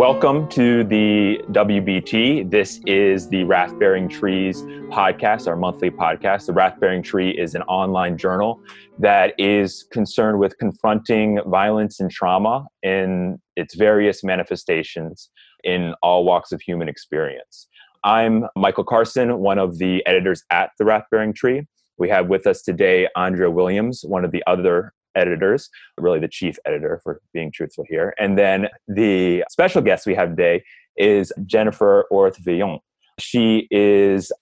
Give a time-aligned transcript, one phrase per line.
[0.00, 2.50] Welcome to the WBT.
[2.50, 6.46] This is the Wrath Bearing Trees podcast, our monthly podcast.
[6.46, 8.62] The Wrath Bearing Tree is an online journal
[8.98, 15.28] that is concerned with confronting violence and trauma in its various manifestations
[15.64, 17.68] in all walks of human experience.
[18.02, 21.66] I'm Michael Carson, one of the editors at the Wrath Bearing Tree.
[21.98, 26.56] We have with us today Andrea Williams, one of the other editors, really the chief
[26.66, 28.14] editor for being truthful here.
[28.18, 30.62] And then the special guest we have today
[30.96, 32.78] is Jennifer Orth Veillon.
[33.18, 34.32] She is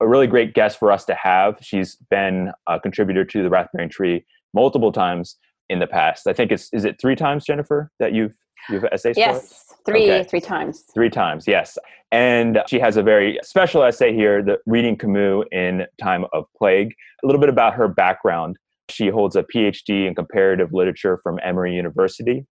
[0.00, 1.58] a really great guest for us to have.
[1.60, 5.36] She's been a contributor to the Wrath Tree multiple times
[5.68, 6.26] in the past.
[6.26, 8.32] I think it's is it three times, Jennifer, that you've
[8.70, 9.64] you've essays yes.
[9.86, 10.24] Three, okay.
[10.24, 10.84] three times.
[10.92, 11.78] Three times, yes.
[12.12, 16.94] And she has a very special essay here, the reading Camus in time of plague.
[17.22, 18.58] A little bit about her background.
[18.90, 22.46] She holds a PhD in comparative literature from Emory University.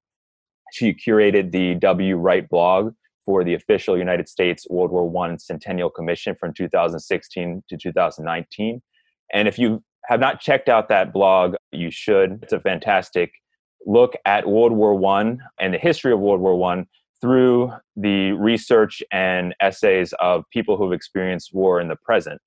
[0.73, 2.93] She curated the WWrite blog
[3.25, 8.81] for the official United States World War I Centennial Commission from 2016 to 2019.
[9.33, 12.39] And if you have not checked out that blog, you should.
[12.41, 13.31] It's a fantastic
[13.85, 16.85] look at World War I and the history of World War I
[17.19, 22.39] through the research and essays of people who've experienced war in the present.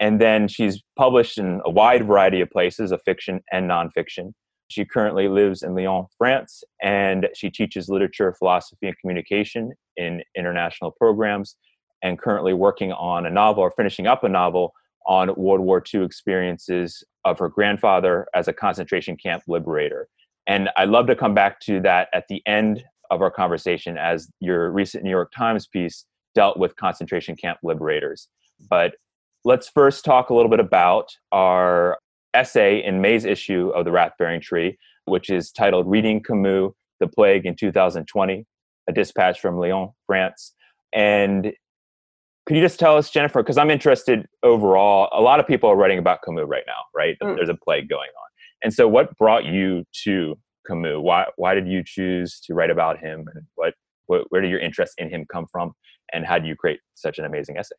[0.00, 4.32] And then she's published in a wide variety of places of fiction and nonfiction.
[4.68, 10.92] She currently lives in Lyon, France, and she teaches literature, philosophy, and communication in international
[10.92, 11.56] programs,
[12.02, 14.72] and currently working on a novel or finishing up a novel
[15.06, 20.06] on World War II experiences of her grandfather as a concentration camp liberator.
[20.46, 24.28] And I'd love to come back to that at the end of our conversation as
[24.40, 26.04] your recent New York Times piece
[26.34, 28.28] dealt with concentration camp liberators.
[28.68, 28.94] But
[29.48, 31.98] let's first talk a little bit about our
[32.34, 37.08] essay in May's issue of the Wrath Bearing Tree, which is titled Reading Camus, The
[37.08, 38.44] Plague in 2020,
[38.90, 40.52] a dispatch from Lyon, France.
[40.92, 41.54] And
[42.44, 45.76] could you just tell us, Jennifer, because I'm interested overall, a lot of people are
[45.76, 47.16] writing about Camus right now, right?
[47.22, 47.36] Mm.
[47.36, 48.28] There's a plague going on.
[48.62, 50.98] And so what brought you to Camus?
[51.00, 53.72] Why why did you choose to write about him, and what,
[54.08, 55.72] what where did your interest in him come from,
[56.12, 57.76] and how do you create such an amazing essay?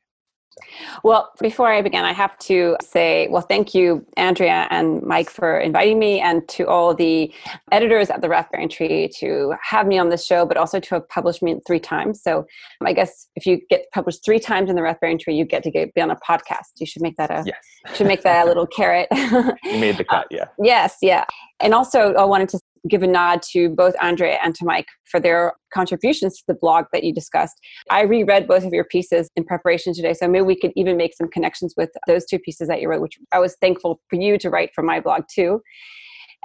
[1.03, 5.59] Well, before I begin, I have to say, well, thank you, Andrea and Mike, for
[5.59, 7.33] inviting me, and to all the
[7.71, 11.09] editors at the Bearing Tree to have me on this show, but also to have
[11.09, 12.21] published me three times.
[12.21, 12.45] So
[12.83, 15.71] I guess if you get published three times in the Bearing Tree, you get to
[15.71, 16.71] get, be on a podcast.
[16.77, 17.95] You should make that a yes.
[17.95, 19.07] should make that a little carrot.
[19.11, 20.43] you made the cut, yeah.
[20.43, 21.25] Uh, yes, yeah.
[21.59, 25.19] And also, I wanted to give a nod to both Andrea and to Mike for
[25.19, 27.55] their contributions to the blog that you discussed.
[27.89, 31.15] I reread both of your pieces in preparation today, so maybe we could even make
[31.15, 34.37] some connections with those two pieces that you wrote, which I was thankful for you
[34.37, 35.61] to write for my blog too.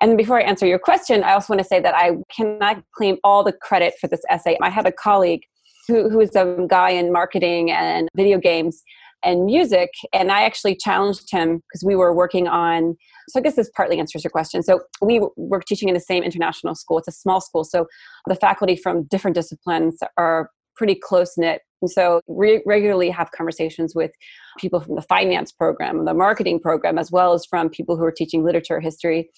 [0.00, 3.18] And before I answer your question, I also want to say that I cannot claim
[3.22, 4.58] all the credit for this essay.
[4.60, 5.42] I had a colleague
[5.86, 8.82] who, who is a guy in marketing and video games
[9.22, 9.90] and music.
[10.12, 12.96] And I actually challenged him because we were working on,
[13.28, 14.62] so I guess this partly answers your question.
[14.62, 16.98] So we were teaching in the same international school.
[16.98, 17.64] It's a small school.
[17.64, 17.86] So
[18.26, 21.62] the faculty from different disciplines are pretty close knit.
[21.82, 24.10] And so we regularly have conversations with
[24.58, 28.12] people from the finance program, the marketing program, as well as from people who are
[28.12, 29.28] teaching literature history.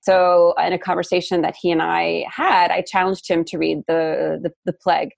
[0.00, 4.40] So, in a conversation that he and I had, I challenged him to read the,
[4.42, 5.10] the, the plague.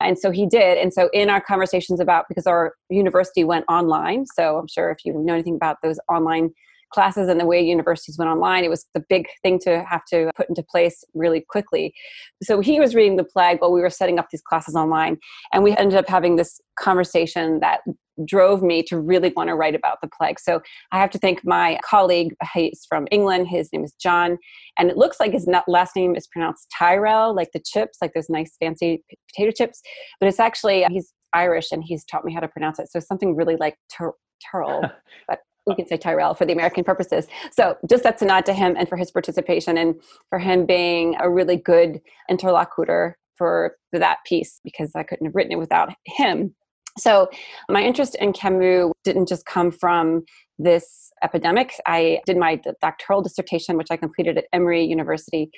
[0.00, 0.78] And so he did.
[0.78, 4.98] And so, in our conversations about, because our university went online, so I'm sure if
[5.04, 6.50] you know anything about those online
[6.92, 10.30] classes and the way universities went online, it was the big thing to have to
[10.36, 11.94] put into place really quickly.
[12.42, 15.18] So he was reading the plague while we were setting up these classes online.
[15.52, 17.80] And we ended up having this conversation that
[18.24, 20.40] drove me to really want to write about the plague.
[20.40, 20.60] So
[20.92, 22.34] I have to thank my colleague.
[22.52, 23.48] He's from England.
[23.48, 24.38] His name is John.
[24.78, 28.28] And it looks like his last name is pronounced Tyrrell, like the chips, like those
[28.28, 29.80] nice fancy potato chips.
[30.20, 32.90] But it's actually, he's Irish and he's taught me how to pronounce it.
[32.90, 34.14] So something really like Tur-
[34.52, 34.82] Turl,
[35.26, 37.26] but we can say Tyrrell for the American purposes.
[37.52, 39.94] So just that's a nod to him and for his participation and
[40.30, 45.52] for him being a really good interlocutor for that piece because I couldn't have written
[45.52, 46.54] it without him.
[46.98, 47.28] So
[47.68, 50.24] my interest in Camus didn't just come from
[50.58, 51.74] this epidemic.
[51.86, 55.50] I did my doctoral dissertation, which I completed at Emory University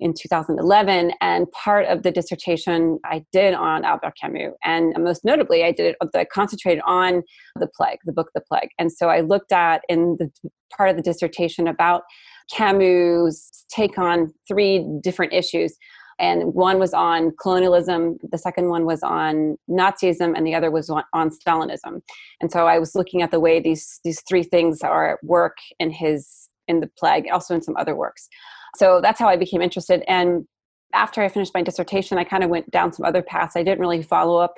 [0.00, 5.64] in 2011 and part of the dissertation i did on albert camus and most notably
[5.64, 7.22] i did it i concentrated on
[7.58, 8.70] the plague the book the plague.
[8.78, 10.30] And so i looked at in the
[10.76, 12.02] part of the dissertation about
[12.50, 15.76] camus take on three different issues
[16.18, 20.90] and one was on colonialism the second one was on nazism and the other was
[20.90, 22.00] on, on, stalinism.
[22.40, 25.58] And so i was looking at the way these these three things are at work
[25.78, 28.28] in his in the plague also in some other works
[28.76, 30.02] so that's how I became interested.
[30.08, 30.46] And
[30.94, 33.56] after I finished my dissertation, I kind of went down some other paths.
[33.56, 34.54] I didn't really follow up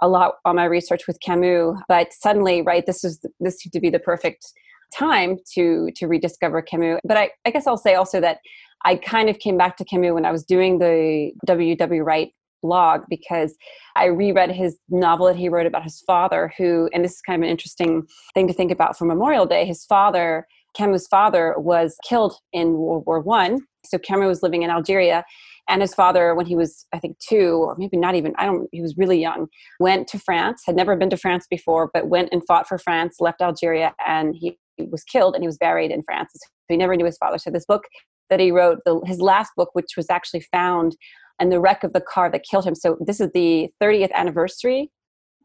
[0.00, 3.80] a lot on my research with Camus, but suddenly, right, this is this seemed to
[3.80, 4.46] be the perfect
[4.94, 7.00] time to to rediscover Camus.
[7.04, 8.38] But I, I guess I'll say also that
[8.84, 12.02] I kind of came back to Camus when I was doing the W.W.
[12.02, 12.32] Wright
[12.62, 13.56] blog because
[13.94, 17.42] I reread his novel that he wrote about his father, who, and this is kind
[17.42, 19.64] of an interesting thing to think about for Memorial Day.
[19.64, 23.60] His father, Camus' father, was killed in World War One.
[23.84, 25.24] So Camus was living in Algeria,
[25.68, 28.68] and his father, when he was, I think, two, or maybe not even, I don't,
[28.72, 29.46] he was really young,
[29.80, 33.16] went to France, had never been to France before, but went and fought for France,
[33.20, 36.30] left Algeria, and he was killed and he was buried in France.
[36.34, 37.38] So he never knew his father.
[37.38, 37.84] So this book
[38.30, 40.96] that he wrote, the, his last book, which was actually found
[41.38, 42.74] and the wreck of the car that killed him.
[42.74, 44.90] So this is the 30th anniversary.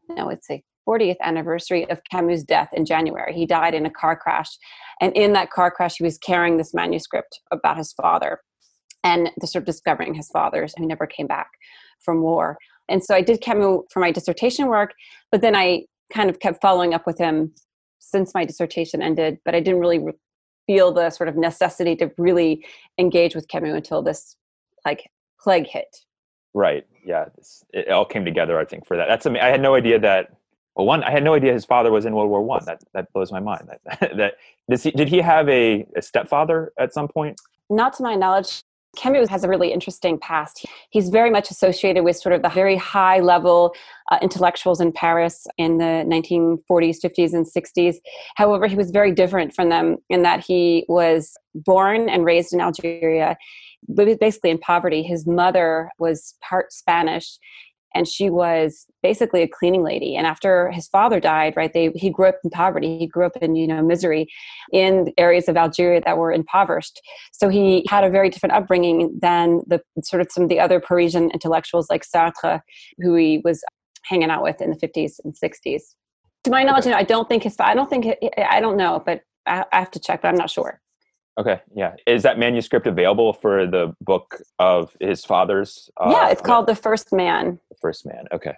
[0.08, 3.34] No, it's a 40th anniversary of Camus' death in January.
[3.34, 4.48] He died in a car crash.
[5.00, 8.40] And in that car crash, he was carrying this manuscript about his father
[9.04, 11.48] and the sort of discovering his father's who never came back
[12.04, 12.56] from war.
[12.88, 14.92] And so I did Camus for my dissertation work,
[15.30, 17.52] but then I kind of kept following up with him
[17.98, 20.12] since my dissertation ended, but I didn't really re-
[20.66, 22.64] feel the sort of necessity to really
[22.98, 24.36] engage with Camus until this
[24.84, 25.08] like
[25.40, 25.96] plague hit.
[26.54, 26.84] Right.
[27.04, 27.26] Yeah.
[27.72, 29.08] it all came together, I think, for that.
[29.08, 30.28] That's I had no idea that.
[30.76, 32.64] Well, one, I had no idea his father was in World War One.
[32.64, 33.68] That that blows my mind.
[33.68, 34.34] That, that
[34.70, 37.40] does he, did he have a, a stepfather at some point?
[37.68, 38.62] Not to my knowledge.
[38.94, 40.66] Camus has a really interesting past.
[40.90, 43.74] He's very much associated with sort of the very high level
[44.10, 47.96] uh, intellectuals in Paris in the 1940s, 50s, and 60s.
[48.36, 52.60] However, he was very different from them in that he was born and raised in
[52.60, 53.38] Algeria
[53.94, 55.02] basically in poverty.
[55.02, 57.38] His mother was part Spanish
[57.94, 60.16] and she was basically a cleaning lady.
[60.16, 62.98] And after his father died right they he grew up in poverty.
[62.98, 64.28] He grew up in you know misery
[64.72, 67.00] in areas of algeria that were impoverished.
[67.32, 70.80] So he had a very different upbringing than the sort of some of the other
[70.80, 72.60] parisian intellectuals like sartre
[72.98, 73.62] who he was
[74.04, 75.82] hanging out with in the 50s and 60s
[76.44, 78.06] to my knowledge i don't think his i don't think
[78.38, 80.81] i don't know but i have to check but i'm not sure
[81.38, 81.94] Okay, yeah.
[82.06, 85.90] Is that manuscript available for the book of his father's?
[85.98, 87.58] Uh, yeah, it's called The First Man.
[87.70, 88.26] The First Man.
[88.32, 88.54] Okay.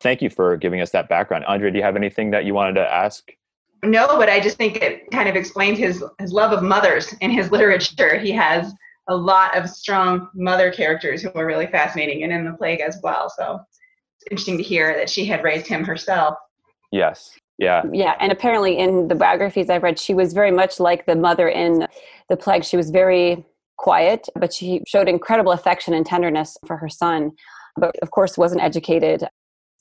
[0.00, 1.44] Thank you for giving us that background.
[1.46, 3.30] Andre, do you have anything that you wanted to ask?
[3.82, 7.30] No, but I just think it kind of explains his his love of mothers in
[7.30, 8.18] his literature.
[8.18, 8.72] He has
[9.08, 12.98] a lot of strong mother characters who are really fascinating, and in the plague as
[13.02, 13.28] well.
[13.36, 13.60] So
[14.16, 16.36] it's interesting to hear that she had raised him herself.
[16.92, 17.82] Yes, yeah.
[17.92, 18.14] Yeah.
[18.20, 21.86] And apparently, in the biographies I've read, she was very much like the mother in
[22.28, 22.64] The Plague.
[22.64, 23.44] She was very
[23.78, 27.32] quiet, but she showed incredible affection and tenderness for her son,
[27.76, 29.24] but of course, wasn't educated.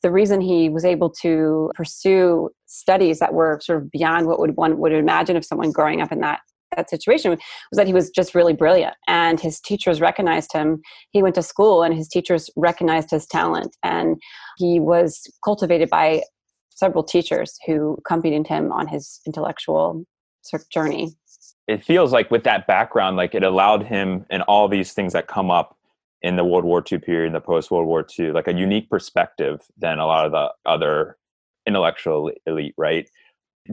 [0.02, 4.56] The reason he was able to pursue studies that were sort of beyond what would
[4.56, 6.42] one would imagine of someone growing up in that
[6.76, 10.81] that situation was that he was just really brilliant and his teachers recognized him
[11.12, 14.19] he went to school and his teachers recognized his talent and
[14.58, 16.24] he was cultivated by
[16.75, 20.06] several teachers who accompanied him on his intellectual
[20.42, 21.16] sort of journey.
[21.68, 25.28] It feels like with that background, like it allowed him and all these things that
[25.28, 25.78] come up
[26.22, 28.90] in the World War II period, and the post World War II, like a unique
[28.90, 31.18] perspective than a lot of the other
[31.66, 33.10] intellectual elite, right?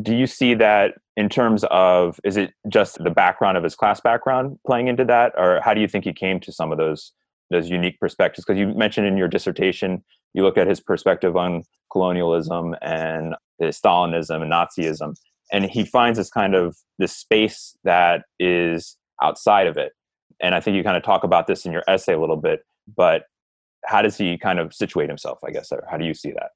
[0.03, 4.01] Do you see that in terms of is it just the background of his class
[4.01, 7.13] background playing into that, or how do you think he came to some of those
[7.51, 8.45] those unique perspectives?
[8.45, 14.43] Because you mentioned in your dissertation you look at his perspective on colonialism and Stalinism
[14.43, 15.15] and Nazism,
[15.53, 19.93] and he finds this kind of this space that is outside of it.
[20.41, 22.61] And I think you kind of talk about this in your essay a little bit,
[22.97, 23.25] but
[23.85, 26.51] how does he kind of situate himself, I guess, or how do you see that?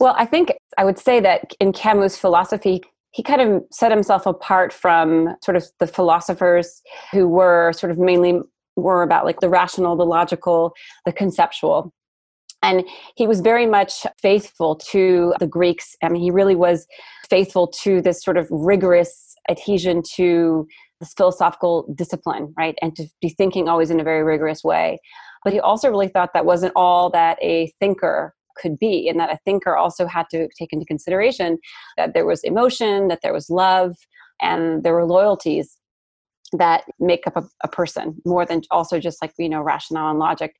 [0.00, 4.26] Well, I think I would say that in Camus' philosophy, he kind of set himself
[4.26, 8.40] apart from sort of the philosophers who were sort of mainly
[8.76, 10.72] were about like the rational, the logical,
[11.04, 11.92] the conceptual.
[12.62, 12.84] And
[13.16, 15.94] he was very much faithful to the Greeks.
[16.02, 16.86] I mean, he really was
[17.30, 20.66] faithful to this sort of rigorous adhesion to
[21.00, 22.76] this philosophical discipline, right?
[22.82, 24.98] And to be thinking always in a very rigorous way.
[25.44, 29.30] But he also really thought that wasn't all that a thinker could be, and that
[29.30, 31.58] a thinker also had to take into consideration
[31.96, 33.94] that there was emotion, that there was love,
[34.42, 35.76] and there were loyalties
[36.52, 40.18] that make up a, a person more than also just like, you know, rationale and
[40.18, 40.56] logic.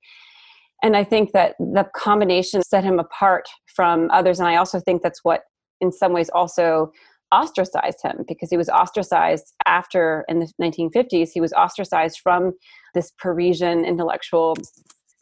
[0.82, 4.38] And I think that the combination set him apart from others.
[4.38, 5.42] And I also think that's what,
[5.80, 6.92] in some ways, also
[7.32, 12.52] ostracized him because he was ostracized after, in the 1950s, he was ostracized from
[12.94, 14.56] this Parisian intellectual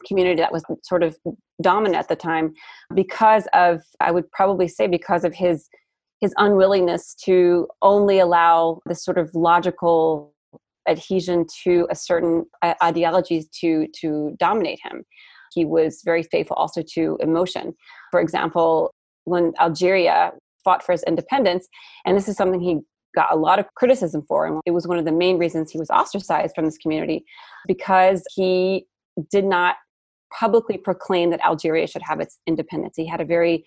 [0.07, 1.17] community that was sort of
[1.61, 2.53] dominant at the time
[2.93, 5.67] because of, I would probably say, because of his
[6.19, 10.33] his unwillingness to only allow this sort of logical
[10.89, 15.03] adhesion to a certain uh, ideologies to to dominate him.
[15.53, 17.73] He was very faithful also to emotion.
[18.11, 18.93] For example,
[19.25, 20.31] when Algeria
[20.63, 21.67] fought for its independence,
[22.05, 22.79] and this is something he
[23.15, 25.79] got a lot of criticism for, and it was one of the main reasons he
[25.79, 27.23] was ostracized from this community
[27.67, 28.85] because he
[29.31, 29.75] did not
[30.37, 32.95] publicly proclaim that Algeria should have its independence.
[32.97, 33.65] He had a very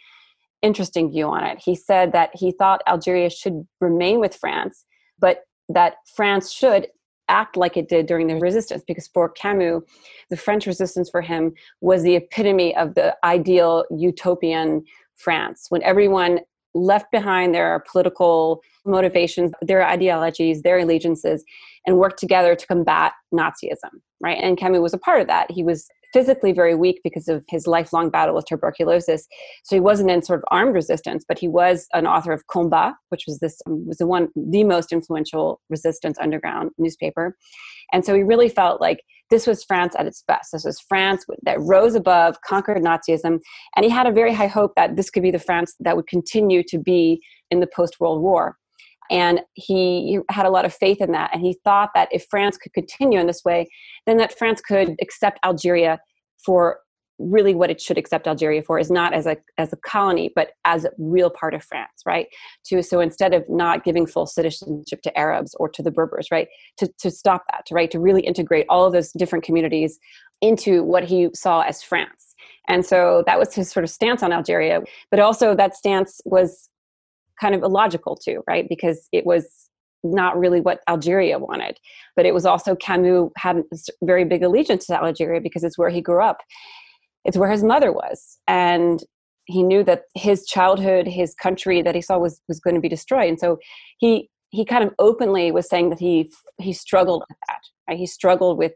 [0.62, 1.58] interesting view on it.
[1.62, 4.84] He said that he thought Algeria should remain with France,
[5.18, 6.88] but that France should
[7.30, 9.82] act like it did during the resistance because for Camus,
[10.28, 14.84] the French resistance for him was the epitome of the ideal utopian
[15.16, 16.40] France when everyone
[16.74, 21.44] left behind their political motivations, their ideologies, their allegiances,
[21.86, 24.38] and worked together to combat Nazism, right?
[24.40, 25.50] And Camus was a part of that.
[25.50, 29.26] He was physically very weak because of his lifelong battle with tuberculosis.
[29.64, 32.94] So he wasn't in sort of armed resistance, but he was an author of Combat,
[33.08, 37.36] which was this um, was the one the most influential resistance underground newspaper.
[37.92, 39.00] And so he really felt like
[39.30, 40.50] this was France at its best.
[40.52, 43.38] This was France that rose above, conquered Nazism,
[43.76, 46.08] and he had a very high hope that this could be the France that would
[46.08, 48.56] continue to be in the post World War.
[49.10, 51.30] And he had a lot of faith in that.
[51.32, 53.66] And he thought that if France could continue in this way,
[54.06, 55.98] then that France could accept Algeria
[56.44, 56.78] for
[57.20, 60.52] really what it should accept Algeria for is not as a as a colony, but
[60.64, 62.26] as a real part of France, right?
[62.66, 66.48] To so instead of not giving full citizenship to Arabs or to the Berbers, right?
[66.78, 69.98] To to stop that, right, to really integrate all of those different communities
[70.40, 72.34] into what he saw as France.
[72.68, 74.80] And so that was his sort of stance on Algeria.
[75.10, 76.69] But also that stance was
[77.40, 78.66] kind of illogical too, right?
[78.68, 79.46] Because it was
[80.02, 81.78] not really what Algeria wanted.
[82.16, 83.62] But it was also Camus had a
[84.02, 86.38] very big allegiance to Algeria because it's where he grew up.
[87.24, 88.38] It's where his mother was.
[88.48, 89.02] And
[89.44, 92.88] he knew that his childhood, his country that he saw was was going to be
[92.88, 93.28] destroyed.
[93.28, 93.58] And so
[93.98, 97.60] he he kind of openly was saying that he he struggled with that.
[97.88, 97.98] Right?
[97.98, 98.72] He struggled with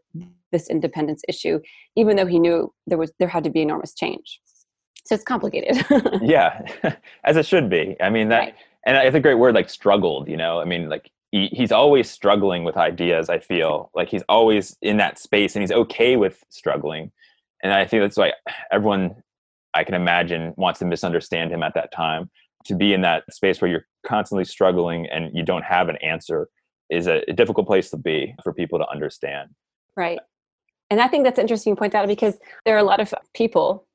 [0.53, 1.61] this independence issue,
[1.97, 4.41] even though he knew there was there had to be enormous change
[5.05, 5.85] so it's complicated.
[6.23, 6.63] Yeah
[7.25, 7.97] as it should be.
[8.01, 8.55] I mean that right.
[8.87, 10.61] and it's a great word like struggled you know?
[10.61, 13.91] I mean like he, he's always struggling with ideas i feel.
[13.95, 17.13] Like he's always in that space and he's okay with struggling.
[17.63, 18.33] And i think that's why
[18.73, 19.23] everyone
[19.75, 22.31] i can imagine wants to misunderstand him at that time.
[22.67, 26.49] To be in that space where you're constantly struggling and you don't have an answer
[26.89, 29.51] is a, a difficult place to be for people to understand.
[29.97, 30.19] Right.
[30.91, 33.87] And i think that's interesting to point out because there are a lot of people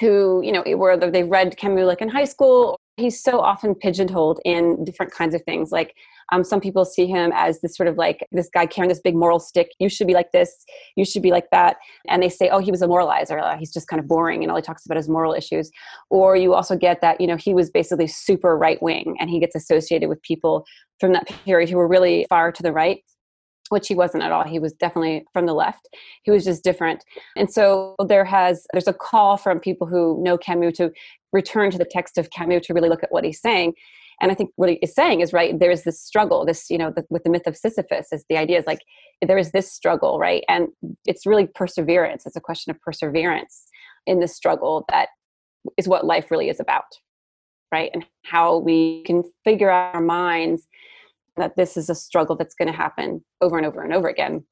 [0.00, 2.78] who you know whether they read Camus like in high school.
[2.96, 5.72] He's so often pigeonholed in different kinds of things.
[5.72, 5.94] Like
[6.30, 9.14] um, some people see him as this sort of like this guy carrying this big
[9.14, 9.70] moral stick.
[9.78, 10.64] You should be like this.
[10.96, 11.76] You should be like that.
[12.08, 13.58] And they say, oh, he was a moralizer.
[13.58, 15.70] He's just kind of boring, and all he talks about is moral issues.
[16.10, 19.40] Or you also get that you know he was basically super right wing, and he
[19.40, 20.66] gets associated with people
[21.00, 23.02] from that period who were really far to the right
[23.72, 24.44] which he wasn't at all.
[24.44, 25.88] He was definitely from the left.
[26.22, 27.04] He was just different.
[27.36, 30.92] And so there has there's a call from people who know camus to
[31.32, 33.74] return to the text of camus to really look at what he's saying.
[34.20, 36.92] And i think what he is saying is right there's this struggle this you know
[36.94, 38.82] the, with the myth of sisyphus is the idea is like
[39.26, 40.44] there is this struggle right?
[40.48, 40.68] And
[41.06, 42.26] it's really perseverance.
[42.26, 43.64] It's a question of perseverance
[44.06, 45.08] in this struggle that
[45.76, 46.84] is what life really is about
[47.72, 47.90] right?
[47.94, 50.68] And how we can figure out our minds
[51.36, 54.44] that this is a struggle that's going to happen over and over and over again.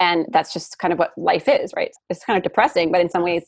[0.00, 1.90] And that's just kind of what life is right?
[2.10, 3.44] It's kind of depressing but in some ways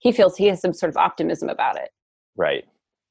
[0.00, 1.90] he feels he has some sort of optimism about it.
[2.36, 2.64] Right.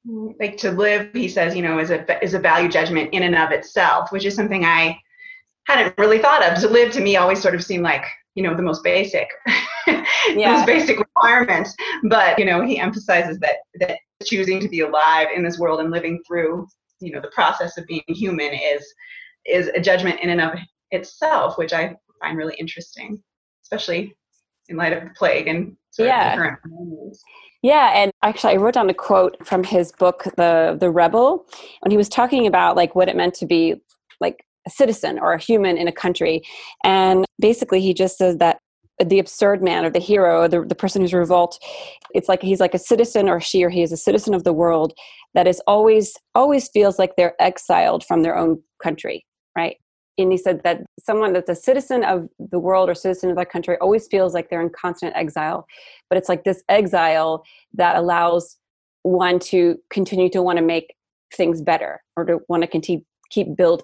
[0.08, 3.24] Mm, like to live he says you know is a is a value judgment in
[3.24, 4.96] and of itself which is something i
[5.68, 6.58] hadn't really thought of.
[6.60, 8.04] To live to me always sort of seemed like
[8.34, 9.28] you know the most basic
[9.86, 10.52] yeah.
[10.52, 15.42] most basic requirements but you know he emphasizes that that choosing to be alive in
[15.42, 16.66] this world and living through
[17.00, 18.86] you know the process of being human is
[19.48, 20.58] is a judgment in and of
[20.90, 23.22] itself which i find really interesting
[23.62, 24.14] especially
[24.68, 26.54] in light of the plague and yeah.
[27.62, 31.46] yeah and actually i wrote down a quote from his book the the rebel
[31.80, 33.74] when he was talking about like what it meant to be
[34.20, 36.42] like a citizen or a human in a country.
[36.84, 38.58] And basically he just says that
[39.04, 41.56] the absurd man or the hero the, the person who's revolt
[42.14, 44.52] it's like he's like a citizen or she or he is a citizen of the
[44.52, 44.92] world
[45.34, 49.24] that is always always feels like they're exiled from their own country
[49.58, 49.76] right?
[50.18, 53.50] And he said that someone that's a citizen of the world or citizen of that
[53.50, 55.66] country always feels like they're in constant exile
[56.08, 58.56] but it's like this exile that allows
[59.02, 60.94] one to continue to want to make
[61.34, 63.82] things better or to want to continue keep build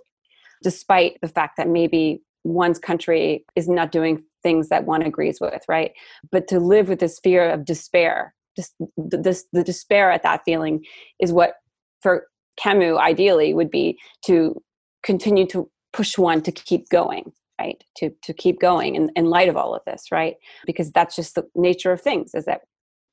[0.62, 5.62] despite the fact that maybe one's country is not doing things that one agrees with
[5.68, 5.92] right?
[6.32, 10.84] But to live with this fear of despair just this the despair at that feeling
[11.20, 11.54] is what
[12.00, 12.26] for
[12.56, 14.60] camus ideally would be to
[15.04, 17.84] continue to push one to keep going right?
[17.98, 20.36] To to keep going in, in light of all of this right?
[20.66, 22.62] Because that's just the nature of things is that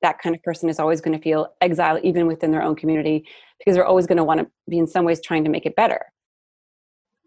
[0.01, 3.27] that kind of person is always going to feel exiled even within their own community
[3.59, 5.75] because they're always going to want to be in some ways trying to make it
[5.75, 6.05] better.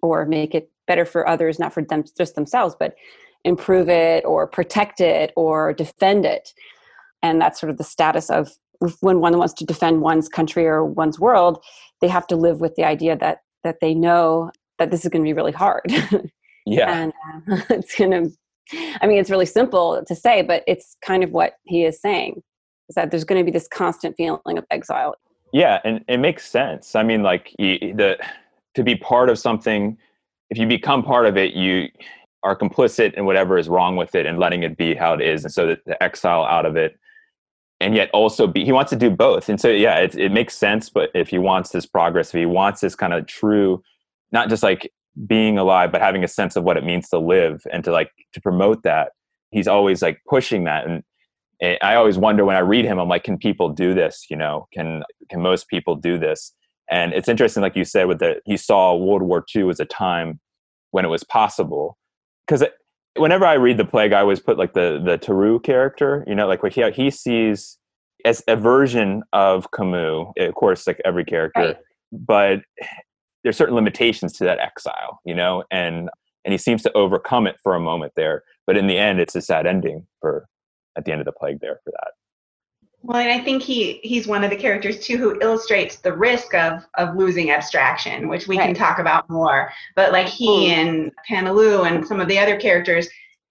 [0.03, 2.95] Or make it better for others not for them just themselves but
[3.45, 6.53] improve it or protect it or defend it.
[7.23, 8.51] And that's sort of the status of
[9.01, 11.63] when one wants to defend one's country or one's world
[12.01, 15.23] they have to live with the idea that that they know that this is going
[15.23, 15.83] to be really hard.
[16.67, 16.91] Yeah.
[16.91, 17.13] And
[17.51, 18.31] uh, it's going to
[19.03, 22.43] i mean it's really simple to say but it's kind of what he is saying
[22.89, 25.15] is that there's going to be this constant feeling of exile.
[25.53, 26.95] Yeah and it makes sense.
[26.95, 28.17] I mean like the
[28.75, 29.99] to be part of something
[30.51, 31.89] if you become part of it you
[32.43, 35.45] are complicit in whatever is wrong with it and letting it be how it is
[35.45, 36.99] and so the, the exile out of it
[37.85, 39.49] and yet also be he wants to do both.
[39.49, 42.47] And so yeah it, it makes sense but if he wants this progress if he
[42.47, 43.83] wants this kind of true
[44.33, 44.91] not just like
[45.27, 48.11] being alive but having a sense of what it means to live and to like
[48.33, 49.13] to promote that
[49.51, 50.87] he's always like pushing that.
[50.87, 51.03] And,
[51.83, 54.67] i always wonder when i read him i'm like can people do this you know?
[54.75, 56.53] Can can most people do this?
[56.91, 59.85] And it's interesting like you said with the he saw world war ii as a
[59.85, 60.41] time
[60.91, 61.97] when it was possible
[62.47, 62.63] because
[63.17, 66.47] whenever I read the plague, I always put like the the Tarrou character, you know,
[66.47, 67.79] like what he he sees
[68.25, 70.27] as a version of Camus.
[70.39, 71.77] Eh, of course, like every character, right.
[72.13, 72.61] but
[73.43, 76.09] there's certain limitations to that exile, you know, and
[76.45, 79.35] and he seems to overcome it for a moment there, but in the end, it's
[79.35, 80.47] a sad ending for
[80.97, 82.13] at the end of the plague there for that.
[83.07, 86.55] Well, and I think he he's one of the characters too who illustrates the risk
[86.55, 88.65] of of losing abstraction, which we right.
[88.65, 89.71] can talk about more.
[89.95, 90.71] But like he mm.
[90.71, 93.07] and Paneloux and some of the other characters,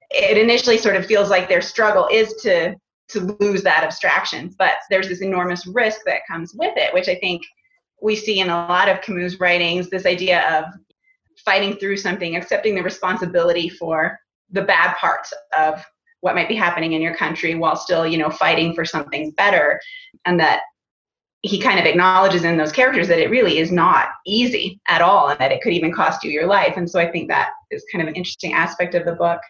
[0.10, 2.76] it initially sort of feels like their struggle is to
[3.10, 7.16] to lose that abstraction, but there's this enormous risk that comes with it, which I
[7.16, 7.44] think
[8.02, 9.88] we see in a lot of Camus' writings.
[9.88, 10.66] This idea of
[11.46, 14.18] fighting through something, accepting the responsibility for
[14.50, 15.86] the bad parts of
[16.24, 19.80] what might be happening in your country while still you know fighting for something better.
[20.26, 20.62] And that
[21.42, 25.28] he kind of acknowledges in those characters that it really is not easy at all
[25.28, 26.76] and that it could even cost you your life.
[26.78, 29.42] And so i think that is kind of an interesting aspect of the book.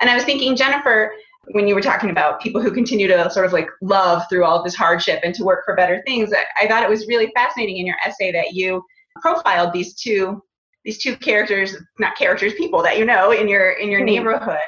[0.00, 1.12] And i was thinking jennifer
[1.50, 4.56] when you were talking about people who continue to sort of like love through all
[4.56, 7.30] of this hardship and to work for better things i, I thought it was really
[7.34, 8.82] fascinating in your essay that you
[9.20, 10.40] profiled these two
[10.84, 14.06] these two characters not characters people that you know in your in your mm-hmm.
[14.06, 14.58] neighborhood.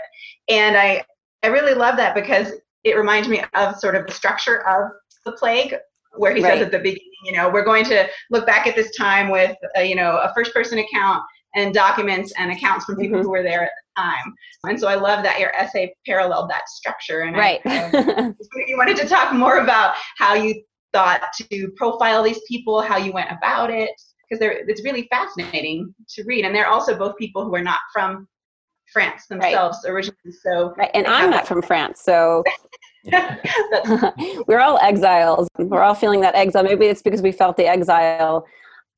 [0.48, 1.02] And i
[1.44, 2.52] I really love that because
[2.84, 4.90] it reminds me of sort of the structure of
[5.26, 5.74] the plague
[6.16, 6.54] where he right.
[6.54, 9.54] says at the beginning, you know, we're going to look back at this time with,
[9.76, 11.22] a, you know, a first person account
[11.54, 13.24] and documents and accounts from people mm-hmm.
[13.24, 14.34] who were there at the time.
[14.64, 17.20] And so I love that your essay paralleled that structure.
[17.20, 17.60] And right.
[17.66, 18.32] I,
[18.66, 20.62] you wanted to talk more about how you
[20.94, 23.90] thought to profile these people, how you went about it,
[24.30, 26.46] because it's really fascinating to read.
[26.46, 28.28] And they're also both people who are not from
[28.94, 29.92] France themselves right.
[29.92, 30.32] originally.
[30.42, 30.90] So right.
[30.94, 32.42] and I'm not from France, so
[34.46, 35.48] we're all exiles.
[35.58, 36.62] We're all feeling that exile.
[36.62, 38.46] Maybe it's because we felt the exile.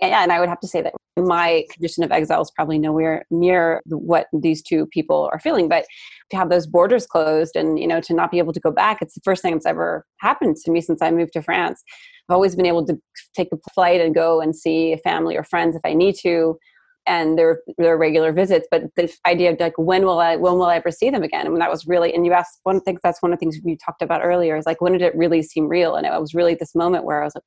[0.01, 3.25] And, and I would have to say that my condition of exile is probably nowhere
[3.31, 5.69] near what these two people are feeling.
[5.69, 5.87] But
[6.31, 8.99] to have those borders closed and you know to not be able to go back,
[9.01, 11.83] it's the first thing that's ever happened to me since I moved to France.
[12.29, 12.99] I've always been able to
[13.35, 16.59] take a flight and go and see family or friends if I need to
[17.07, 20.67] and their their regular visits but the idea of like when will i when will
[20.67, 21.47] i ever see them again?
[21.47, 23.77] And that was really and you asked one thing that's one of the things we
[23.77, 25.97] talked about earlier is like when did it really seem real?
[25.97, 27.45] And it was really this moment where i was like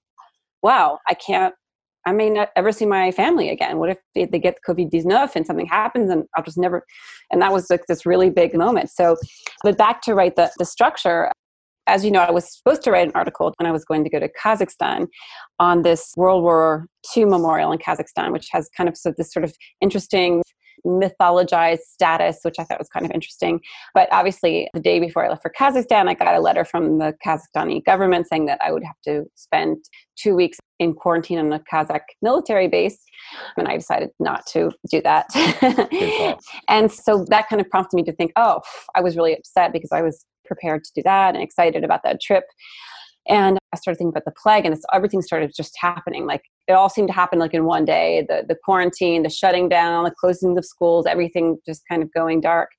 [0.61, 1.53] wow i can't
[2.05, 3.77] i may not ever see my family again.
[3.77, 6.85] What if they, they get covid-19 and something happens and i'll just never
[7.31, 8.89] and that was like this really big moment.
[8.89, 9.17] So
[9.63, 11.31] but back to write the, the structure
[11.89, 14.09] as you know, I was supposed to write an article when I was going to
[14.09, 15.07] go to Kazakhstan
[15.59, 19.43] on this World War II memorial in Kazakhstan, which has kind of so this sort
[19.43, 20.43] of interesting
[20.85, 23.59] mythologized status, which I thought was kind of interesting.
[23.93, 27.13] But obviously, the day before I left for Kazakhstan, I got a letter from the
[27.25, 29.77] Kazakhstani government saying that I would have to spend
[30.15, 32.99] two weeks in quarantine on a Kazakh military base.
[33.57, 35.25] And I decided not to do that.
[36.69, 38.61] and so that kind of prompted me to think, oh,
[38.95, 42.19] I was really upset because I was prepared to do that and excited about that
[42.19, 42.43] trip.
[43.27, 46.25] And I started thinking about the plague, and everything started just happening.
[46.25, 48.25] Like it all seemed to happen like in one day.
[48.27, 52.41] The the quarantine, the shutting down, the closing of schools, everything just kind of going
[52.41, 52.69] dark.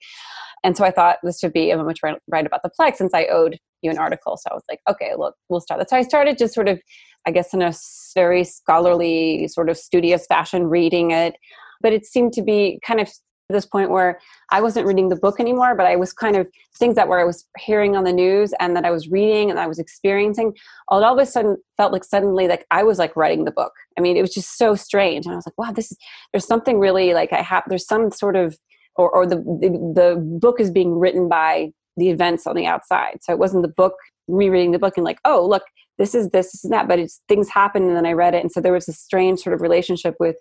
[0.64, 3.14] And so I thought this would be a moment to write about the plague since
[3.14, 4.36] I owed you an article.
[4.36, 5.80] So I was like, okay, look, we'll start.
[5.80, 5.88] That.
[5.88, 6.80] So I started just sort of,
[7.26, 7.72] I guess, in a
[8.14, 11.34] very scholarly, sort of studious fashion, reading it.
[11.80, 13.08] But it seemed to be kind of
[13.52, 16.96] this point where I wasn't reading the book anymore, but I was kind of things
[16.96, 19.66] that where I was hearing on the news and that I was reading and I
[19.66, 20.54] was experiencing.
[20.88, 23.72] All, of a sudden felt like suddenly like I was like writing the book.
[23.98, 25.26] I mean, it was just so strange.
[25.26, 25.98] And I was like, wow, this is
[26.32, 28.56] there's something really like I have there's some sort of
[28.96, 33.18] or, or the, the, the book is being written by the events on the outside.
[33.22, 33.94] So it wasn't the book
[34.28, 35.62] rereading the book and like, oh, look,
[35.98, 36.88] this is this, this is that.
[36.88, 38.42] But it's things happened and then I read it.
[38.42, 40.36] And so there was a strange sort of relationship with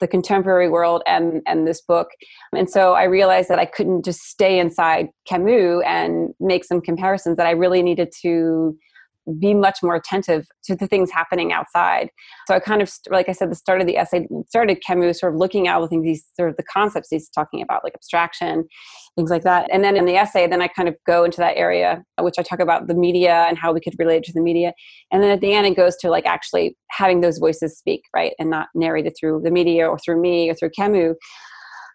[0.00, 2.08] the contemporary world and and this book.
[2.52, 7.36] And so i realized that i couldn't just stay inside camus and make some comparisons
[7.36, 8.76] that i really needed to
[9.38, 12.10] be much more attentive to the things happening outside.
[12.46, 15.34] So I kind of, like I said, the start of the essay started Camus sort
[15.34, 18.66] of looking out, looking these sort of the concepts he's talking about, like abstraction,
[19.16, 19.68] things like that.
[19.72, 22.42] And then in the essay, then I kind of go into that area, which I
[22.42, 24.72] talk about the media and how we could relate to the media.
[25.12, 28.32] And then at the end, it goes to like actually having those voices speak, right,
[28.38, 31.16] and not narrated through the media or through me or through Camus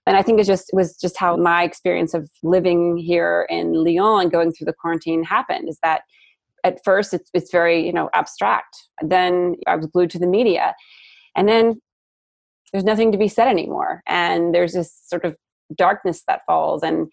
[0.06, 4.22] and I think it just was just how my experience of living here in Lyon
[4.22, 5.68] and going through the quarantine happened.
[5.68, 6.02] Is that
[6.66, 8.76] at first it's, it's very you know abstract.
[9.02, 10.76] Then i was glued to the media.
[11.38, 11.82] And then
[12.72, 14.02] there's nothing to be said anymore.
[14.08, 15.36] And there's this sort of
[15.78, 16.84] darkness that falls.
[16.84, 17.08] And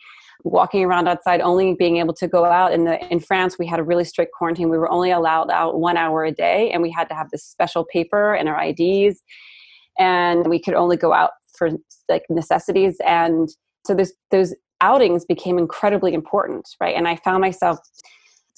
[0.45, 3.79] walking around outside only being able to go out in the in france we had
[3.79, 4.69] a really strict quarantine.
[4.71, 7.45] We were only allowed out one hour a day and we had to have this
[7.45, 9.23] special paper and our ids
[9.99, 11.71] and we could only go out for
[12.09, 12.97] like necessities.
[13.07, 13.49] And
[13.87, 16.97] so those those outings became incredibly important right?
[16.97, 17.79] And i found myself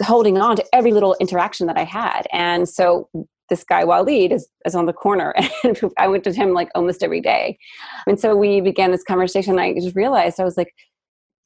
[0.03, 2.27] holding on to every little interaction that I had.
[2.33, 3.09] And so
[3.51, 7.03] this guy Walid is, is on the corner and I went to him like almost
[7.03, 7.59] every day.
[8.07, 9.59] And so we began this conversation.
[9.59, 10.73] I just realized I was like,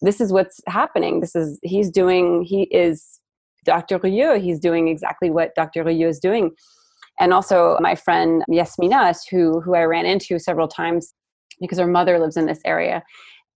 [0.01, 1.21] this is what's happening.
[1.21, 3.21] This is, he's doing, he is
[3.65, 3.99] Dr.
[3.99, 4.41] Rieux.
[4.41, 5.83] He's doing exactly what Dr.
[5.83, 6.53] Rieux is doing.
[7.21, 11.13] And also my friend Yasmina, who, who I ran into several times
[11.61, 13.03] because her mother lives in this area.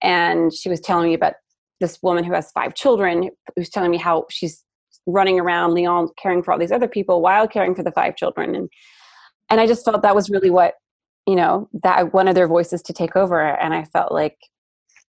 [0.02, 1.34] And she was telling me about
[1.80, 4.64] this woman who has five children who's telling me how she's
[5.06, 8.54] running around Lyon caring for all these other people while caring for the five children.
[8.54, 8.68] And
[9.50, 10.74] and I just felt that was really what,
[11.26, 13.40] you know, that I wanted their voices to take over.
[13.40, 14.38] And I felt like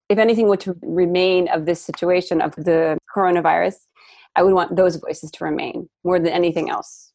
[0.10, 3.76] if anything were to remain of this situation of the coronavirus,
[4.36, 7.12] I would want those voices to remain more than anything else.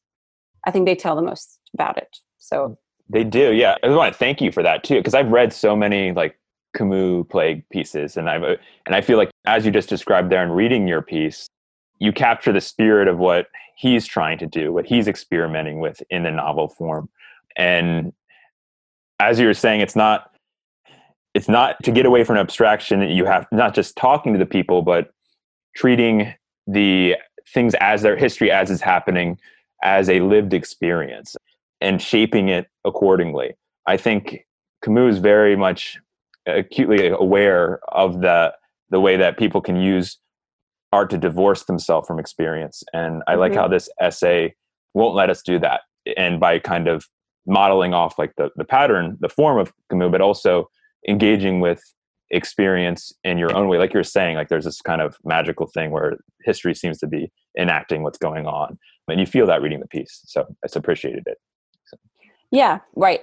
[0.67, 2.17] I think they tell the most about it.
[2.39, 2.79] So
[3.11, 3.77] they do, yeah.
[3.83, 6.39] I want to thank you for that too, because I've read so many like
[6.77, 10.51] Camus plague pieces, and I've and I feel like as you just described there in
[10.51, 11.47] reading your piece,
[11.99, 16.25] you capture the spirit of what he's trying to do, what he's experimenting with in
[16.25, 17.09] the novel form.
[17.57, 18.13] And
[19.21, 20.31] as you were saying, it's not
[21.35, 24.83] it's not to get away from abstraction you have not just talking to the people,
[24.83, 25.13] but
[25.77, 26.35] treating
[26.67, 27.17] the
[27.53, 29.39] things as their history as is happening
[29.83, 31.37] as a lived experience
[31.81, 33.55] and shaping it accordingly.
[33.87, 34.47] I think
[34.83, 35.99] Camus is very much
[36.47, 38.55] acutely aware of the
[38.91, 40.19] the way that people can use
[40.93, 42.83] art to divorce themselves from experience.
[42.93, 43.41] And I mm-hmm.
[43.41, 44.55] like how this essay
[44.95, 45.83] won't let us do that.
[46.17, 47.05] And by kind of
[47.47, 50.69] modeling off like the, the pattern, the form of Camus, but also
[51.09, 51.83] engaging with
[52.31, 53.79] experience in your own way.
[53.79, 57.33] Like you're saying, like there's this kind of magical thing where history seems to be
[57.59, 58.79] enacting what's going on.
[59.09, 60.21] And you feel that reading the piece.
[60.27, 61.39] So I just appreciated it.
[61.87, 61.97] So.
[62.51, 63.21] Yeah, right.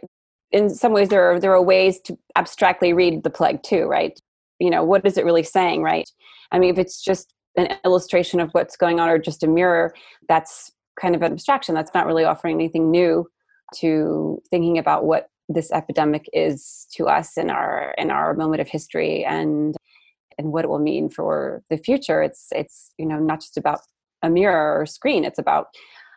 [0.51, 4.19] In some ways there are there are ways to abstractly read the plague too, right?
[4.60, 6.10] You know, what is it really saying, right?
[6.51, 9.94] I mean, if it's just an illustration of what's going on or just a mirror
[10.28, 11.76] that's kind of an abstraction.
[11.76, 13.28] That's not really offering anything new
[13.76, 18.68] to thinking about what this epidemic is to us in our in our moment of
[18.68, 19.76] history and
[20.38, 22.22] and what it will mean for the future.
[22.22, 23.80] It's it's you know not just about
[24.24, 25.24] a mirror or screen.
[25.24, 25.68] It's about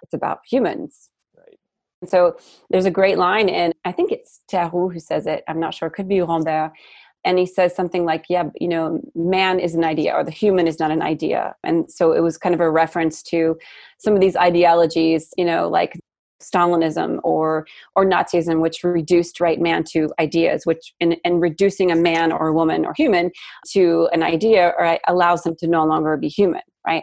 [0.03, 1.11] it's about humans.
[1.37, 1.59] Right.
[2.01, 2.37] And so
[2.71, 5.45] there's a great line and i think it's Tarrou who says it.
[5.49, 5.89] I'm not sure.
[5.89, 6.73] It could be Rambert
[7.29, 10.67] and he says something like yeah you know man is an idea or the human
[10.67, 11.55] is not an idea.
[11.63, 13.57] And so it was kind of a reference to
[13.99, 16.01] some of these ideologies you know like
[16.43, 22.33] stalinism or or nazism which reduced right man to ideas which and, reducing a man
[22.33, 23.31] or a woman or human
[23.73, 27.03] to an idea right, allows them to no longer be human right?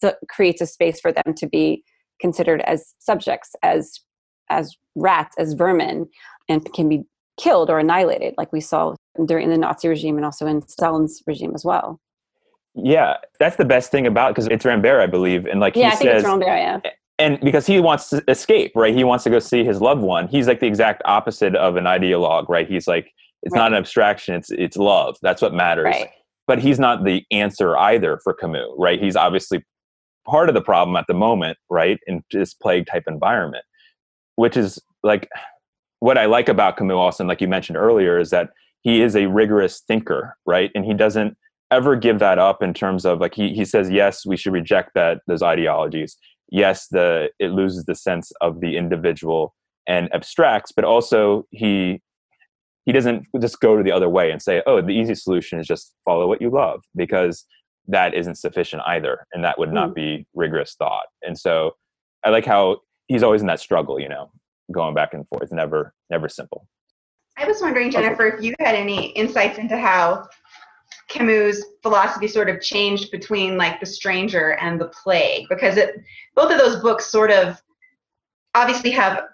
[0.00, 1.82] So it creates a space for them to be
[2.20, 4.00] considered as subjects as
[4.48, 6.06] as rats as vermin
[6.48, 7.02] and can be
[7.36, 11.52] killed or annihilated, like we saw during the Nazi regime and also in Stalin's regime
[11.54, 12.00] as well.
[12.74, 15.86] Yeah, that's the best thing about because it's Rambert, I believe, and like yeah, he
[15.86, 16.80] I think says, it's Rambert, yeah.
[17.18, 18.94] And because he wants to escape, right?
[18.94, 20.28] He wants to go see his loved one.
[20.28, 22.68] He's like the exact opposite of an ideologue, right?
[22.68, 23.10] He's like,
[23.42, 23.60] it's right.
[23.60, 25.16] not an abstraction; it's it's love.
[25.22, 25.86] That's what matters.
[25.86, 26.10] Right.
[26.46, 29.02] But he's not the answer either for Camus, right?
[29.02, 29.64] He's obviously
[30.26, 31.98] part of the problem at the moment, right?
[32.06, 33.64] In this plague type environment,
[34.34, 35.28] which is like
[36.00, 38.50] what I like about Camus also, like you mentioned earlier, is that
[38.86, 40.70] he is a rigorous thinker, right?
[40.76, 41.36] And he doesn't
[41.72, 44.92] ever give that up in terms of like he, he says, yes, we should reject
[44.94, 46.16] that those ideologies.
[46.50, 49.56] Yes, the it loses the sense of the individual
[49.88, 52.00] and abstracts, but also he
[52.84, 55.66] he doesn't just go to the other way and say, oh, the easy solution is
[55.66, 57.44] just follow what you love because
[57.88, 59.26] that isn't sufficient either.
[59.32, 59.94] And that would not mm.
[59.94, 61.06] be rigorous thought.
[61.22, 61.72] And so
[62.24, 64.30] I like how he's always in that struggle, you know,
[64.70, 66.68] going back and forth, never, never simple.
[67.38, 70.26] I was wondering, Jennifer, if you had any insights into how
[71.08, 75.96] Camus' philosophy sort of changed between like The Stranger and The Plague, because it
[76.34, 77.60] both of those books sort of
[78.54, 79.24] obviously have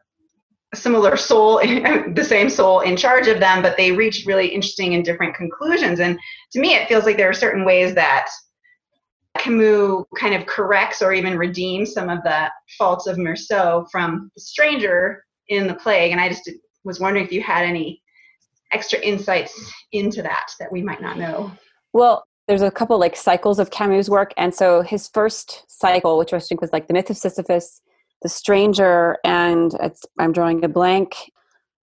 [0.72, 1.58] a similar soul,
[2.14, 6.00] the same soul in charge of them, but they reach really interesting and different conclusions.
[6.00, 6.18] And
[6.52, 8.28] to me, it feels like there are certain ways that
[9.38, 14.40] Camus kind of corrects or even redeems some of the faults of Meursault from The
[14.40, 16.12] Stranger in The Plague.
[16.12, 16.50] And I just
[16.84, 18.02] was wondering if you had any
[18.72, 21.52] extra insights into that that we might not know.
[21.92, 24.32] Well, there's a couple like cycles of Camus' work.
[24.36, 27.80] And so his first cycle, which I think was like The Myth of Sisyphus,
[28.22, 29.72] The Stranger, and
[30.18, 31.14] I'm drawing a blank.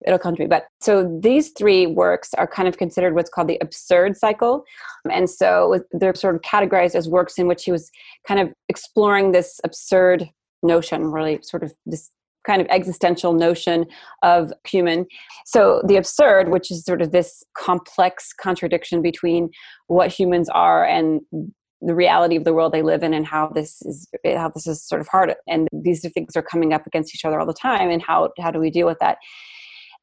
[0.06, 0.48] It'll come to me.
[0.48, 4.64] But so these three works are kind of considered what's called the absurd cycle.
[5.12, 7.92] And so they're sort of categorized as works in which he was
[8.28, 10.30] kind of exploring this absurd
[10.64, 12.12] notion, really sort of this
[12.50, 13.86] kind of existential notion
[14.24, 15.06] of human.
[15.46, 19.52] So the absurd, which is sort of this complex contradiction between
[19.86, 21.22] what humans are and
[21.82, 24.84] the reality of the world they live in and how this is how this is
[24.84, 27.90] sort of hard and these things are coming up against each other all the time
[27.90, 29.18] and how how do we deal with that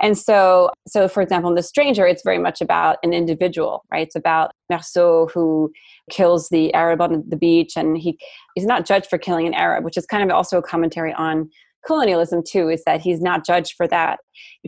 [0.01, 4.07] and so so for example in the stranger it's very much about an individual right
[4.07, 5.71] it's about Meursault who
[6.11, 8.19] kills the arab on the beach and he
[8.55, 11.51] he's not judged for killing an arab which is kind of also a commentary on
[11.87, 14.19] colonialism too is that he's not judged for that.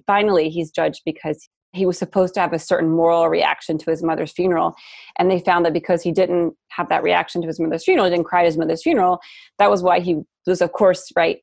[0.06, 4.02] Finally, he's judged because he was supposed to have a certain moral reaction to his
[4.02, 4.74] mother's funeral.
[5.18, 8.24] And they found that because he didn't have that reaction to his mother's funeral, didn't
[8.24, 9.20] cry at his mother's funeral,
[9.58, 11.38] that was why he was, of course, right,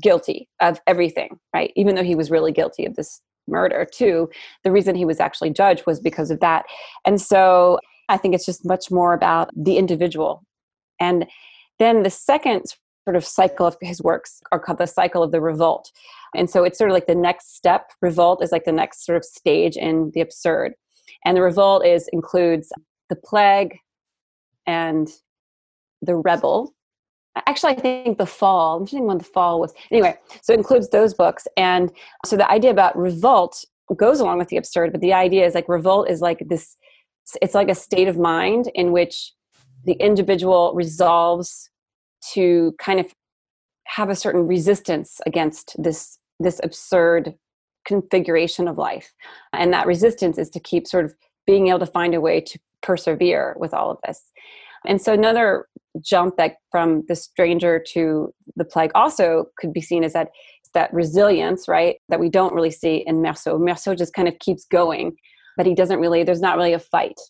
[0.00, 1.72] guilty of everything, right?
[1.74, 4.30] Even though he was really guilty of this murder too.
[4.62, 6.64] The reason he was actually judged was because of that.
[7.04, 10.44] And so I think it's just much more about the individual.
[11.00, 11.26] And
[11.78, 12.64] then the second
[13.04, 15.90] sort of cycle of his works are called the cycle of the revolt.
[16.34, 17.90] And so it's sort of like the next step.
[18.00, 20.74] Revolt is like the next sort of stage in the absurd.
[21.24, 22.72] And the revolt is includes
[23.08, 23.76] the plague
[24.66, 25.08] and
[26.02, 26.74] the rebel.
[27.46, 28.76] Actually, I think the fall.
[28.76, 29.72] I'm just thinking when the fall was.
[29.90, 31.46] Anyway, so it includes those books.
[31.56, 31.90] And
[32.26, 33.64] so the idea about revolt
[33.96, 36.76] goes along with the absurd, but the idea is like revolt is like this.
[37.40, 39.32] It's like a state of mind in which
[39.84, 41.69] the individual resolves
[42.34, 43.12] to kind of
[43.86, 47.34] have a certain resistance against this this absurd
[47.86, 49.12] configuration of life.
[49.52, 51.14] And that resistance is to keep sort of
[51.46, 54.22] being able to find a way to persevere with all of this.
[54.86, 55.66] And so another
[56.00, 60.28] jump that from the stranger to the plague also could be seen as that
[60.72, 63.58] that resilience right that we don't really see in Meursault.
[63.58, 65.16] Meursault just kind of keeps going
[65.56, 67.20] but he doesn't really there's not really a fight.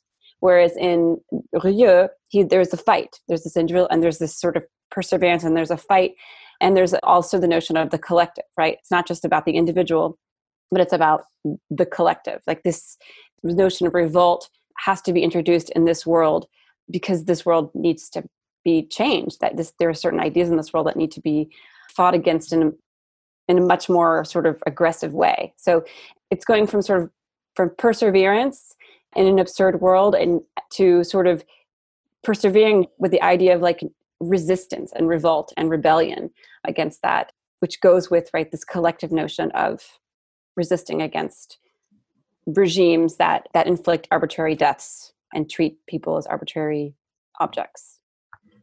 [0.40, 1.16] Whereas in
[1.54, 3.16] Rieux he there's a fight.
[3.28, 6.14] There's this individual and there's this sort of perseverance and there's a fight.
[6.60, 8.76] And there's also the notion of the collective right?
[8.78, 10.18] It's not just about the individual
[10.70, 11.24] but it's about
[11.70, 12.40] the collective.
[12.46, 12.96] Like this
[13.42, 14.48] notion of revolt
[14.78, 16.46] has to be introduced in this world
[16.90, 18.24] because this world needs to
[18.64, 21.48] be changed that this there are certain ideas in this world that need to be
[21.90, 22.70] fought against in a,
[23.48, 25.52] in a much more sort of aggressive way.
[25.56, 25.84] So
[26.30, 27.10] it's going from sort of
[27.56, 28.76] from perseverance
[29.16, 30.40] in an absurd world and
[30.74, 31.44] to sort of
[32.22, 33.80] persevering with the idea of like
[34.20, 36.30] resistance and revolt and rebellion
[36.64, 39.98] against that which goes with right this collective notion of
[40.56, 41.58] resisting against
[42.46, 46.94] regimes that that inflict arbitrary deaths and treat people as arbitrary
[47.38, 48.00] objects.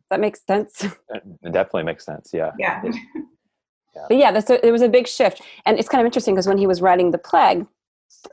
[0.10, 0.86] That makes sense.
[1.44, 2.52] It definitely makes sense yeah.
[2.60, 4.06] Yeah, yeah.
[4.08, 5.42] but yeah a, there was a big shift.
[5.66, 7.66] And it's kind of interesting because when he was writing the plague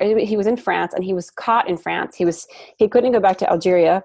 [0.01, 2.47] he was in france and he was caught in france he was
[2.79, 4.03] he couldn't go back to algeria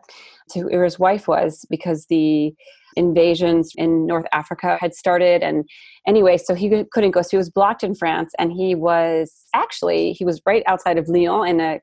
[0.51, 2.53] to where his wife was because the
[2.95, 5.41] invasions in North Africa had started.
[5.41, 5.67] And
[6.07, 7.21] anyway, so he couldn't go.
[7.21, 11.07] So he was blocked in France, and he was actually he was right outside of
[11.07, 11.79] Lyon in a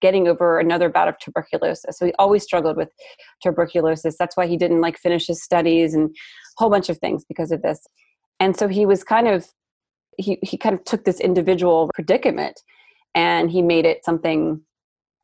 [0.00, 1.98] getting over another bout of tuberculosis.
[1.98, 2.90] So he always struggled with
[3.42, 4.16] tuberculosis.
[4.18, 6.14] That's why he didn't like finish his studies and a
[6.58, 7.80] whole bunch of things because of this.
[8.40, 9.48] And so he was kind of
[10.18, 12.60] he he kind of took this individual predicament
[13.16, 14.60] and he made it something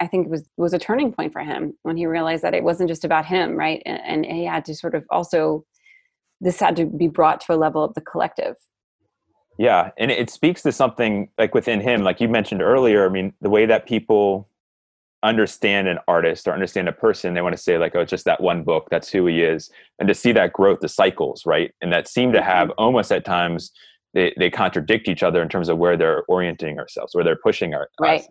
[0.01, 2.65] I think it was was a turning point for him when he realized that it
[2.65, 3.81] wasn't just about him, right?
[3.87, 5.65] And, and he had to sort of also
[6.41, 8.57] this had to be brought to a level of the collective.
[9.59, 13.07] Yeah, and it speaks to something like within him, like you mentioned earlier.
[13.07, 14.49] I mean, the way that people
[15.23, 18.25] understand an artist or understand a person, they want to say like, "Oh, it's just
[18.25, 18.89] that one book.
[18.91, 22.33] That's who he is," and to see that growth, the cycles, right, and that seem
[22.33, 22.85] to have mm-hmm.
[22.85, 23.71] almost at times
[24.15, 27.75] they, they contradict each other in terms of where they're orienting ourselves, where they're pushing
[27.75, 28.21] our, right.
[28.21, 28.29] Us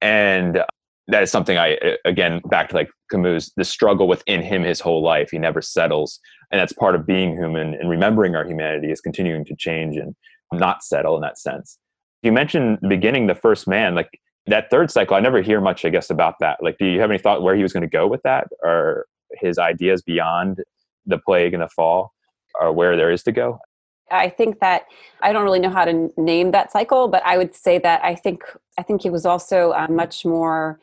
[0.00, 0.62] and
[1.08, 5.02] that is something I again back to like Camus the struggle within him his whole
[5.02, 5.30] life.
[5.30, 9.44] He never settles, and that's part of being human and remembering our humanity is continuing
[9.46, 10.14] to change and
[10.52, 11.78] not settle in that sense.
[12.22, 14.10] You mentioned the beginning, the first man, like
[14.46, 15.16] that third cycle.
[15.16, 16.58] I never hear much, I guess, about that.
[16.62, 19.06] Like, do you have any thought where he was going to go with that, or
[19.32, 20.62] his ideas beyond
[21.06, 22.12] the plague and the fall,
[22.60, 23.58] or where there is to go?
[24.10, 24.86] I think that
[25.22, 28.14] I don't really know how to name that cycle, but I would say that I
[28.14, 28.42] think
[28.78, 30.80] I think he was also uh, much more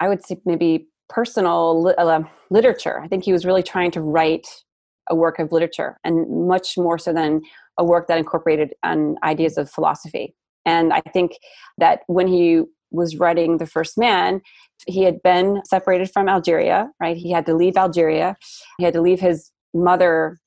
[0.00, 3.00] I would say maybe personal li- uh, literature.
[3.00, 4.46] I think he was really trying to write
[5.08, 7.42] a work of literature and much more so than
[7.76, 10.34] a work that incorporated um, ideas of philosophy.
[10.64, 11.32] And I think
[11.78, 14.40] that when he was writing The First Man,
[14.86, 17.16] he had been separated from Algeria, right?
[17.16, 18.36] He had to leave Algeria.
[18.78, 20.38] He had to leave his mother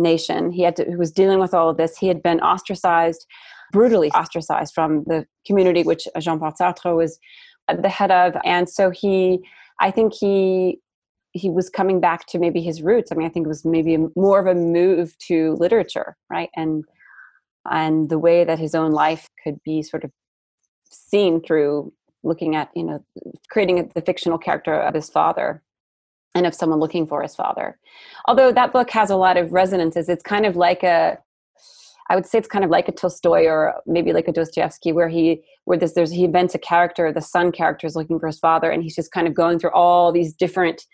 [0.00, 0.50] nation.
[0.50, 1.96] He had to, he was dealing with all of this.
[1.96, 3.26] He had been ostracized,
[3.72, 7.18] brutally ostracized from the community which Jean-Paul Sartre was
[7.78, 9.40] the head of and so he
[9.80, 10.80] i think he
[11.32, 13.96] he was coming back to maybe his roots i mean i think it was maybe
[14.16, 16.84] more of a move to literature right and
[17.70, 20.10] and the way that his own life could be sort of
[20.90, 23.04] seen through looking at you know
[23.50, 25.62] creating the fictional character of his father
[26.34, 27.78] and of someone looking for his father
[28.26, 31.18] although that book has a lot of resonances it's kind of like a
[32.10, 35.08] I would say it's kind of like a Tolstoy or maybe like a Dostoevsky, where
[35.08, 38.40] he where this there's he invents a character, the son character is looking for his
[38.40, 40.84] father, and he's just kind of going through all these different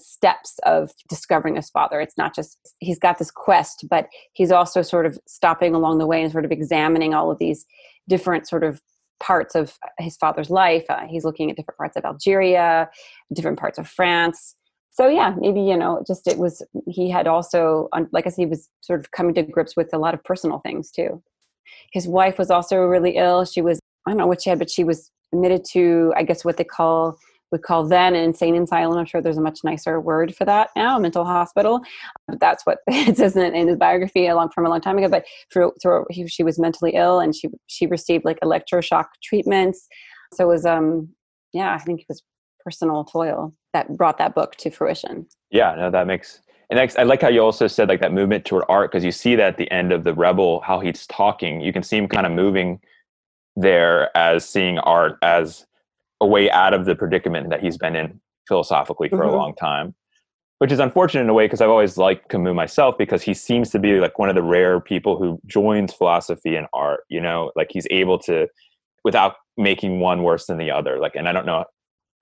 [0.00, 2.00] steps of discovering his father.
[2.00, 6.06] It's not just he's got this quest, but he's also sort of stopping along the
[6.06, 7.66] way and sort of examining all of these
[8.08, 8.80] different sort of
[9.18, 10.84] parts of his father's life.
[10.88, 12.88] Uh, he's looking at different parts of Algeria,
[13.32, 14.54] different parts of France,
[14.92, 18.46] so yeah maybe you know just it was he had also like i said he
[18.46, 21.22] was sort of coming to grips with a lot of personal things too.
[21.92, 23.44] His wife was also really ill.
[23.44, 26.44] She was i don't know what she had but she was admitted to i guess
[26.44, 27.18] what they call
[27.52, 28.98] would call then an insane asylum.
[28.98, 31.82] I'm sure there's a much nicer word for that now mental hospital.
[32.26, 34.96] But that's what it says in, in his biography a long from a long time
[34.96, 35.08] ago.
[35.08, 39.86] But through, through he, she was mentally ill and she she received like electroshock treatments.
[40.32, 41.10] So it was um
[41.52, 42.22] yeah i think it was
[42.64, 45.26] personal toil that brought that book to fruition.
[45.50, 46.40] Yeah, no, that makes
[46.72, 49.36] and I like how you also said like that movement toward art because you see
[49.36, 51.60] that at the end of the Rebel how he's talking.
[51.60, 52.80] You can see him kind of moving
[53.56, 55.66] there as seeing art as
[56.22, 59.34] a way out of the predicament that he's been in philosophically for mm-hmm.
[59.34, 59.94] a long time,
[60.60, 63.68] which is unfortunate in a way because I've always liked Camus myself because he seems
[63.70, 67.00] to be like one of the rare people who joins philosophy and art.
[67.10, 68.48] You know, like he's able to
[69.04, 70.98] without making one worse than the other.
[70.98, 71.66] Like, and I don't know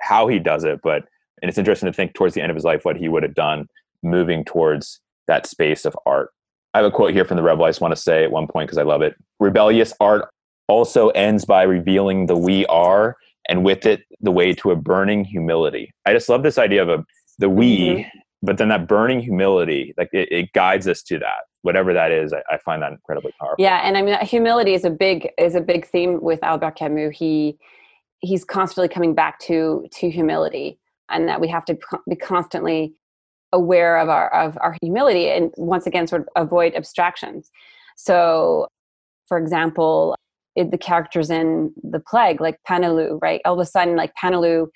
[0.00, 1.04] how he does it, but
[1.42, 3.34] and it's interesting to think towards the end of his life what he would have
[3.34, 3.66] done
[4.02, 6.30] moving towards that space of art.
[6.74, 8.46] I have a quote here from the Rebel I just want to say at one
[8.46, 9.14] point because I love it.
[9.38, 10.28] Rebellious art
[10.68, 13.16] also ends by revealing the we are
[13.48, 15.92] and with it the way to a burning humility.
[16.06, 17.04] I just love this idea of a,
[17.38, 18.18] the we, mm-hmm.
[18.42, 21.44] but then that burning humility, like it, it, guides us to that.
[21.62, 23.56] Whatever that is, I, I find that incredibly powerful.
[23.58, 27.16] Yeah, and I mean humility is a big is a big theme with Albert Camus.
[27.16, 27.58] He
[28.20, 30.78] he's constantly coming back to to humility
[31.10, 32.94] and that we have to be constantly
[33.52, 37.50] aware of our of our humility and once again sort of avoid abstractions.
[37.96, 38.68] So
[39.26, 40.16] for example
[40.56, 43.40] it, the characters in the plague like Paneloux right?
[43.44, 44.68] All of a sudden like Paneloux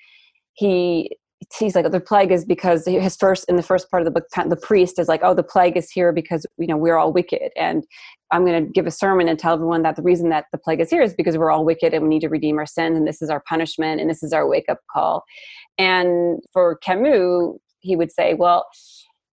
[0.53, 1.17] he
[1.57, 4.25] he's like the plague is because his first in the first part of the book
[4.47, 7.51] the priest is like oh the plague is here because you know we're all wicked
[7.55, 7.83] and
[8.31, 10.79] i'm going to give a sermon and tell everyone that the reason that the plague
[10.79, 13.07] is here is because we're all wicked and we need to redeem our sins and
[13.07, 15.23] this is our punishment and this is our wake up call.
[15.77, 18.65] And for camus he would say well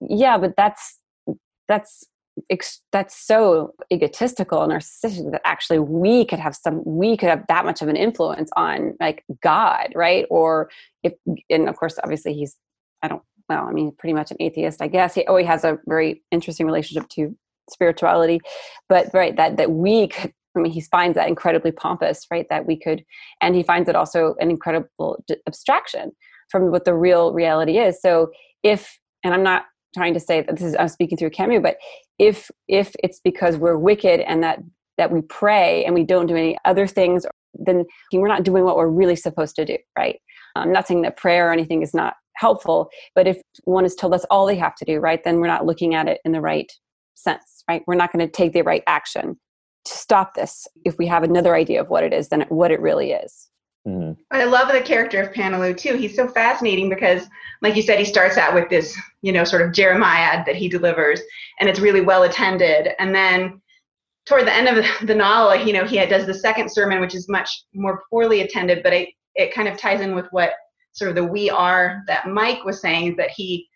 [0.01, 0.99] yeah but that's
[1.69, 2.05] that's
[2.93, 7.65] that's so egotistical and narcissistic that actually we could have some we could have that
[7.65, 10.27] much of an influence on like god right?
[10.31, 10.71] Or
[11.03, 11.13] if
[11.51, 12.57] and of course obviously he's
[13.03, 15.15] i don't well i mean pretty much an atheist i guess.
[15.15, 17.37] He oh he has a very interesting relationship to
[17.71, 18.41] spirituality.
[18.89, 22.47] But right that that we could i mean he finds that incredibly pompous right?
[22.49, 23.05] That we could
[23.41, 26.13] and he finds it also an incredible abstraction
[26.49, 28.01] from what the real reality is.
[28.01, 28.31] So
[28.63, 29.65] if and i'm not
[29.95, 31.77] trying to say that this is i'm speaking through camus but
[32.19, 34.61] if if it's because we're wicked and that
[34.99, 38.77] that we pray and we don't do any other things then we're not doing what
[38.77, 40.21] we're really supposed to do right?
[40.55, 44.13] I'm not saying that prayer or anything is not helpful but if one is told
[44.13, 46.41] that's all they have to do right then we're not looking at it in the
[46.41, 46.71] right
[47.15, 47.83] sense right?
[47.87, 49.39] We're not going to take the right action
[49.85, 52.81] to stop this if we have another idea of what it is than what it
[52.81, 53.49] really is
[53.87, 54.13] Mm-hmm.
[54.31, 55.97] I love the character of Paneloux too.
[55.97, 57.27] He's so fascinating because,
[57.63, 60.69] like you said, he starts out with this, you know, sort of Jeremiad that he
[60.69, 61.21] delivers,
[61.59, 62.91] and it's really well attended.
[63.01, 63.61] And then
[64.25, 67.29] toward the end of the novel, you know, he does the second sermon, which is
[67.29, 68.83] much more poorly attended.
[68.83, 70.53] But I, it kind of ties in with what
[70.93, 73.67] sort of the we are that Mike was saying that he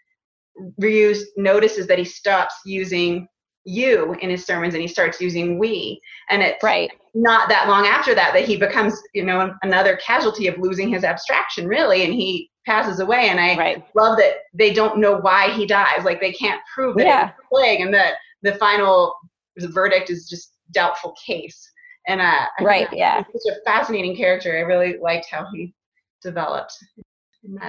[0.81, 3.29] Rieux notices that he stops using
[3.67, 6.01] you in his sermons and he starts using we.
[6.31, 6.91] And it's right.
[7.15, 11.05] not that long after that that he becomes you know another casualty of losing his
[11.05, 13.29] abstraction really and he passes away.
[13.29, 13.85] And i right.
[13.95, 16.05] love that they don't know why he dies.
[16.05, 17.31] Like they can't prove that Yeah.
[17.51, 19.15] plague and that the final
[19.57, 21.69] verdict is just doubtful case.
[22.07, 23.25] And uh I Right, yeah.
[23.33, 24.57] he's such a fascinating character.
[24.57, 25.75] I really liked how he
[26.23, 26.73] developed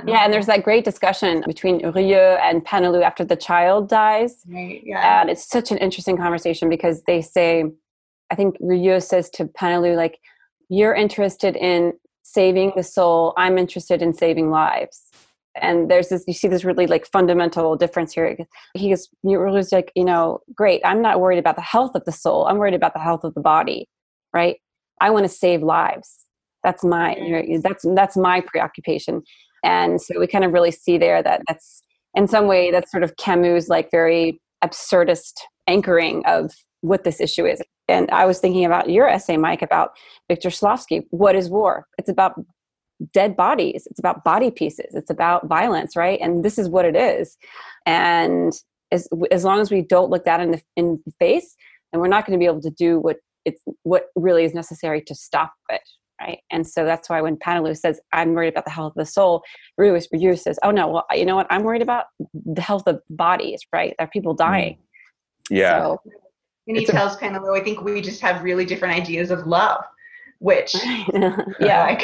[0.06, 4.44] Yeah, and there's that great discussion between Rieux and Paneloux after the child dies.
[4.48, 7.66] Right, yeah And it's such an interesting conversation because they say,
[8.32, 10.20] I think Rieux says to Paneloux, like,
[10.70, 15.04] you're interested in saving the soul, I'm interested in saving lives.
[15.62, 18.38] And there's this, you see this really like fundamental difference here.
[18.74, 22.12] He goes, Rieux's like, you know, great, I'm not worried about the health of the
[22.12, 23.88] soul, I'm worried about the health of the body,
[24.34, 24.58] right?
[25.00, 26.26] I want to save lives.
[26.64, 27.16] That's my,
[27.64, 29.24] that's, that's my preoccupation.
[29.68, 31.84] And so we kind of really see there that that's,
[32.16, 35.34] in some way, that's sort of Camus' like very absurdist
[35.68, 37.62] anchoring of what this issue is.
[37.90, 39.92] And I was thinking about your essay, Mike, about
[40.30, 41.06] Victor Slavsky.
[41.10, 41.86] What is war?
[41.98, 42.40] It's about
[43.14, 43.88] dead bodies.
[43.92, 44.94] It's about body pieces.
[44.96, 46.20] It's about violence, right?
[46.22, 47.38] And this is what it is.
[47.86, 48.54] And
[48.92, 51.56] as as long as we don't look that in the in the face,
[51.92, 55.02] then we're not going to be able to do what it's what really is necessary
[55.02, 55.82] to stop it,
[56.20, 56.40] right?
[56.52, 59.44] And so that's why when Paneloux says, "I'm worried about the health of the soul,"
[59.78, 61.48] Ruiz Rieux says, "Oh no, well, you know what?
[61.50, 63.94] I'm worried about the health of bodies, right?
[63.98, 65.58] There are people dying." Mm.
[65.58, 65.80] Yeah.
[65.82, 66.02] So,
[66.68, 69.48] and he it's a- tells Paneloux, i think we just have really different ideas of
[69.48, 69.84] love
[70.40, 70.76] which
[71.60, 71.98] yeah,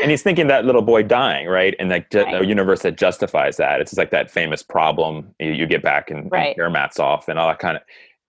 [0.00, 1.74] and he's thinking that little boy dying, right?
[1.78, 2.42] And like Right.
[2.42, 3.80] a universe that justifies that.
[3.80, 6.56] It's just like that famous problem you, you get back and, Right.
[6.56, 7.82] and mats off and all that kind of.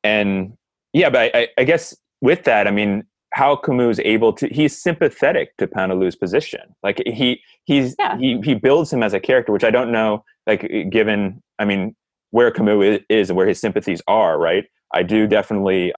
[0.04, 0.58] And
[0.94, 3.04] yeah, but I, I, I guess with that, I mean,
[3.36, 6.62] how Camus is able to, he's sympathetic to Paneloux's position.
[6.84, 8.18] Like he, he's, Yeah.
[8.18, 11.98] he, he builds him as a character, which I don't know, like given, I mean,
[12.32, 14.64] where Camus is and where his sympathies are, right?
[14.94, 15.32] I do mm-hmm.
[15.32, 15.94] definitely,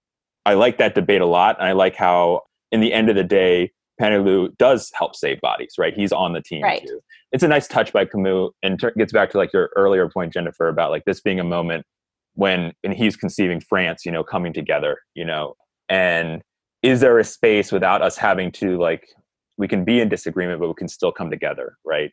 [0.47, 1.57] I like that debate a lot.
[1.59, 3.71] And I like how, in the end of the day,
[4.01, 5.93] Paneloux does help save bodies, right?
[5.93, 6.81] He's on the team Right.
[6.87, 6.99] too.
[7.31, 10.33] It's a nice touch by Camus, and tur gets back to like your earlier point,
[10.33, 11.85] Jennifer, about like this being a moment
[12.33, 15.53] when and he's conceiving France, you know, coming together, you know,
[15.87, 16.41] and
[16.83, 19.07] is there a space without us having to like
[19.57, 22.11] we can be in disagreement, but we can still come together, right?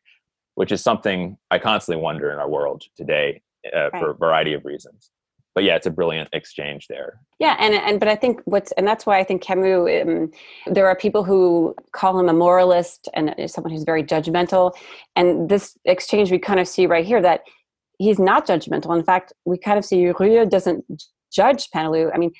[0.55, 3.43] Which is something I constantly wonder in our world today
[3.75, 5.11] uh, for a variety of reasons.
[5.55, 7.21] But yeah, it's a brilliant exchange there.
[7.39, 10.03] Yeah, and and but I think what's and that's why I think Camus.
[10.03, 10.33] Um,
[10.67, 14.73] there are people who call him a moralist and someone who's very judgmental,
[15.15, 17.43] and this exchange we kind of see right here that
[17.99, 18.97] he's not judgmental.
[18.99, 20.85] In fact, we kind of see Rieux doesn't
[21.33, 22.11] judge Paneloux.
[22.12, 22.33] I mean,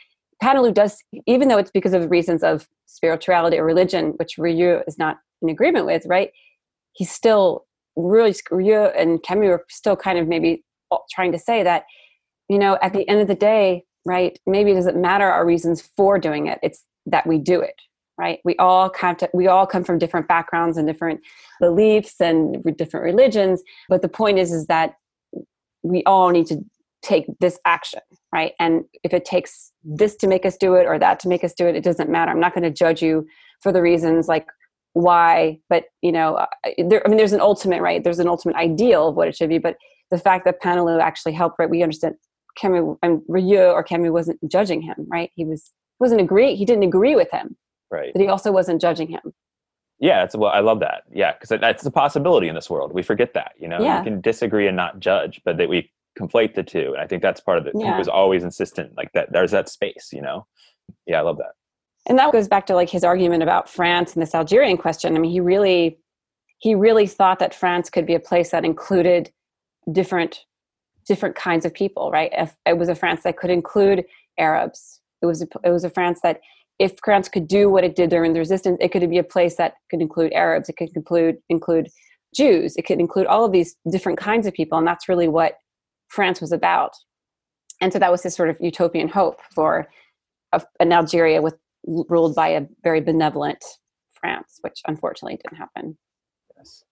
[0.45, 4.99] Paneloux does, even though it's because of reasons of spirituality or religion, which Rieux is
[4.99, 6.31] not in agreement with, right?
[6.93, 7.67] He's still
[7.97, 10.65] really Rieux and Camus are still kind of maybe
[11.11, 11.85] trying to say that
[12.49, 15.83] you know, at the end of the day, right, maybe it doesn't matter our reasons
[15.97, 16.59] for doing it.
[16.63, 17.81] It's that we do it,
[18.19, 18.41] right?
[18.45, 21.21] We all come to, we all come from different backgrounds and different
[21.61, 23.63] beliefs and different religions.
[23.89, 24.95] But the point is, is that
[25.83, 26.65] we all need to
[27.05, 28.01] take this action,
[28.33, 28.53] right?
[28.59, 31.53] And if it takes this to make us do it or that to make us
[31.55, 32.33] do it, it doesn't matter.
[32.33, 33.27] I'm not going to judge you
[33.63, 34.47] for the reasons like
[34.95, 36.47] why, but you know, uh,
[36.89, 38.03] there, I mean, there's an ultimate, right?
[38.03, 39.77] There's an ultimate ideal of what it should be, but
[40.11, 41.69] the fact that Paneloux actually helped, right?
[41.71, 42.15] We understand
[42.57, 45.31] Camus and Rieux or Camus wasn't judging him, right?
[45.35, 46.55] He was wasn't agree.
[46.57, 47.57] He didn't agree with him,
[47.91, 48.13] Right.
[48.13, 49.33] but he also wasn't judging him.
[50.01, 51.05] Yeah, it's well, I love that.
[51.13, 52.93] Yeah, because that's a possibility in this world.
[52.93, 53.99] We forget that, you know, Yeah.
[53.99, 56.93] you can disagree and not judge, but that we conflate the two.
[56.95, 57.75] And I think that's part of it.
[57.77, 59.33] He was always insistent, like that.
[59.33, 60.47] There's that space, you know.
[61.07, 61.53] Yeah, I love that.
[62.07, 65.17] And that goes back to like his argument about France and this Algerian question.
[65.17, 65.99] I mean, he really,
[66.59, 69.31] he really thought that France could be a place that included
[69.91, 70.45] different,
[71.07, 72.31] different kinds of people, right?
[72.33, 74.05] If it was a France that could include
[74.39, 76.41] Arabs, it was a, it was a France that,
[76.81, 79.55] if France could do what it did during the resistance, it could be a place
[79.55, 81.89] that could include Arabs, it could include include
[82.35, 85.55] Jews, it could include all of these different kinds of people, and that's really what
[86.15, 86.95] France was about.
[87.81, 89.89] And so that was his sort of utopian hope for
[90.53, 91.57] a, an Algeria with
[91.87, 93.63] ruled by a very benevolent
[94.13, 95.99] France, which unfortunately didn't happen.
[96.57, 96.85] Yes.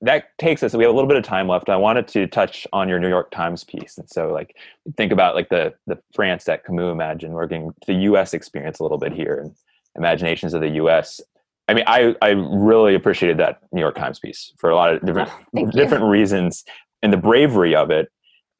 [0.00, 0.74] That takes us.
[0.74, 1.68] We have a little bit of time left.
[1.68, 4.56] I wanted to touch on your New York Times piece, and so like
[4.96, 8.34] think about like the the France that Camus imagined, working the U.S.
[8.34, 9.54] experience a little bit here, and
[9.94, 11.20] imaginations of the U.S.
[11.68, 15.00] I mean, I I really appreciated that New York Times piece for a lot of
[15.02, 15.80] oh, different Oh, thank you.
[15.80, 16.64] different reasons,
[17.04, 18.08] and the bravery of it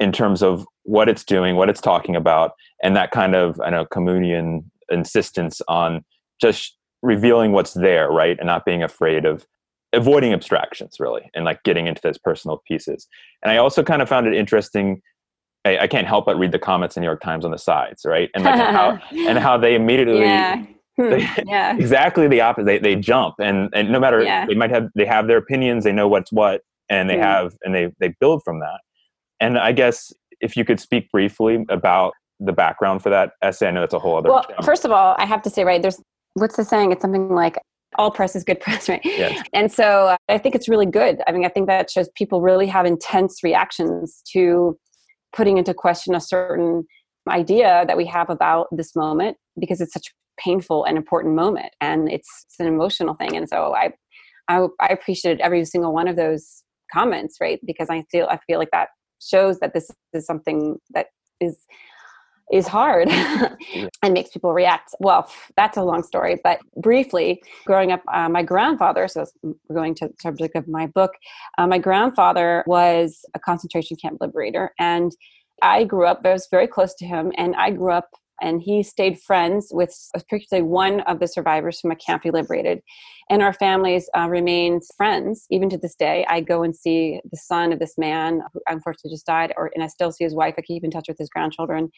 [0.02, 3.70] in terms of what it's doing, what it's talking about, and that kind of I
[3.70, 6.04] know Camunian insistence on
[6.40, 8.36] just revealing what's there, right?
[8.38, 9.46] And not being afraid of
[9.92, 13.06] avoiding abstractions, really, and like getting into those personal pieces.
[13.42, 15.00] And I also kind of found it interesting.
[15.64, 18.02] I, I can't help but read the comments in New York Times on the sides,
[18.04, 18.28] right?
[18.34, 18.98] And like how
[19.28, 20.64] and how they immediately yeah.
[20.96, 21.10] Hmm.
[21.10, 21.76] They- yeah.
[21.78, 22.66] exactly the opposite.
[22.66, 24.46] They they jump and and no matter Yeah.
[24.46, 27.22] they might have they have their opinions, they know what's what, and they Mm.
[27.22, 28.80] have and they they build from that.
[29.42, 33.70] And I guess if you could speak briefly about the background for that essay, I
[33.72, 34.30] know that's a whole other.
[34.30, 36.00] Well, first of all, I have to say, right, there's
[36.34, 36.92] what's the saying?
[36.92, 37.58] It's something like
[37.98, 39.00] all press is good press, right?
[39.04, 39.44] Yes.
[39.52, 41.20] And so uh, I think it's really good.
[41.26, 44.78] I mean, I think that shows people really have intense reactions to
[45.34, 46.84] putting into question a certain
[47.28, 51.72] idea that we have about this moment because it's such a painful and important moment
[51.80, 53.36] and it's, it's an emotional thing.
[53.36, 53.92] And so I,
[54.48, 56.62] I, I appreciated every single one of those
[56.92, 57.60] comments, right?
[57.64, 58.88] Because I feel, I feel like that
[59.28, 61.06] shows that this is something that
[61.40, 61.66] is
[62.52, 63.08] is hard
[64.02, 64.94] and makes people react.
[65.00, 69.94] Well, that's a long story, but briefly, growing up, uh, my grandfather, so we're going
[69.96, 71.12] to the subject of my book,
[71.56, 74.72] uh, my grandfather was a concentration camp liberator.
[74.78, 75.12] And
[75.62, 78.10] I grew up, I was very close to him, and I grew up
[78.42, 82.82] and he stayed friends with particularly one of the survivors from a camp he liberated.
[83.30, 86.26] And our families uh, remained friends even to this day.
[86.28, 89.82] I go and see the son of this man who unfortunately just died, or and
[89.82, 90.54] I still see his wife.
[90.58, 91.90] I keep in touch with his grandchildren.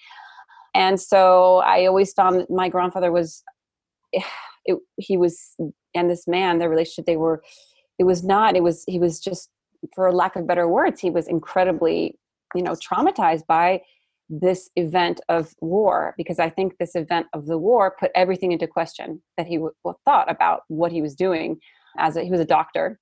[0.74, 3.42] And so I always found my grandfather was,
[4.12, 5.56] it, he was,
[5.94, 7.42] and this man, their relationship, they were,
[7.98, 9.50] it was not, it was, he was just,
[9.94, 12.18] for lack of better words, he was incredibly,
[12.54, 13.80] you know, traumatized by
[14.28, 18.66] this event of war because I think this event of the war put everything into
[18.66, 21.58] question that he w- thought about what he was doing
[21.98, 22.98] as a, he was a doctor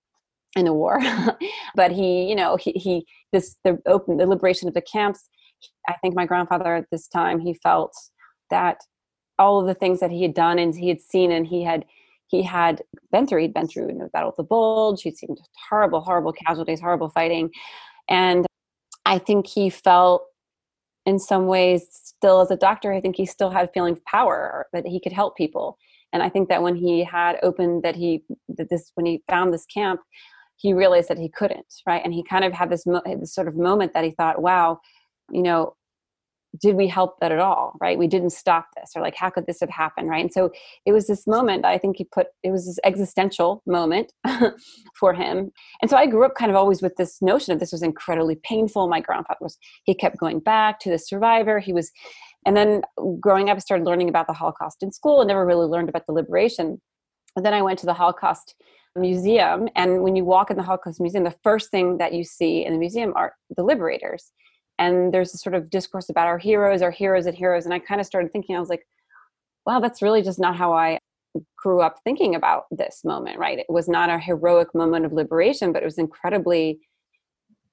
[0.57, 1.01] in the war.
[1.75, 5.29] But he you know he, he this the open the liberation of the camps
[5.89, 7.93] I think my grandfather at this time he felt
[8.51, 8.79] that
[9.39, 11.85] all of the things that he had done and he had seen and he had
[12.27, 15.37] he had been through he'd been through you know, battle of the bulge he'd seen
[15.68, 17.51] horrible horrible casualties horrible fighting.
[18.09, 18.45] And
[19.07, 20.25] I think he felt
[21.07, 24.05] in some ways still as a doctor i think he still had a feeling of
[24.05, 25.78] power that he could help people.
[26.12, 28.24] And i think that when he had opened that he
[28.57, 30.00] that this when he found this camp
[30.57, 32.03] he realized that he couldn't right?
[32.05, 34.80] And he kind of had this, mo- this sort of moment that he thought wow
[35.30, 35.74] you know
[36.61, 37.98] did we help that at all right?
[37.98, 40.24] We didn't stop this or like how could this have happened right?
[40.24, 40.50] And so
[40.84, 44.12] it was this moment i think he put it was this existential moment
[44.94, 45.50] for him.
[45.80, 48.36] And so i grew up kind of always with this notion of this was incredibly
[48.42, 48.88] painful.
[48.88, 51.59] My grandfather was he kept going back to the survivor.
[51.59, 51.90] He was
[52.44, 52.82] and then
[53.20, 56.07] growing up i started learning about the holocaust in school and never really learned about
[56.07, 56.80] the liberation.
[57.36, 58.55] And then i went to the holocaust
[58.96, 62.64] museum and when you walk in the holocaust museum the first thing that you see
[62.64, 64.32] in the museum are the liberators
[64.79, 67.79] and there's a sort of discourse about our heroes our heroes and heroes and i
[67.79, 68.87] kind of started thinking i was like
[69.66, 70.99] wow that's really just not how i
[71.57, 73.59] grew up thinking about this moment right?
[73.59, 76.81] It was not a heroic moment of liberation but it was incredibly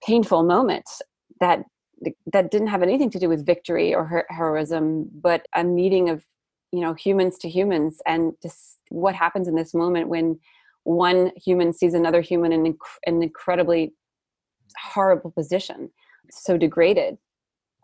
[0.01, 0.85] painful moment
[1.41, 1.63] that
[2.31, 6.25] that didn't have anything to do with victory or her- heroism but a meeting of
[6.71, 10.39] you know humans to humans and just what happens in this moment when
[10.83, 13.93] one human sees another human in inc- an incredibly
[14.77, 15.89] horrible position
[16.31, 17.17] so degraded.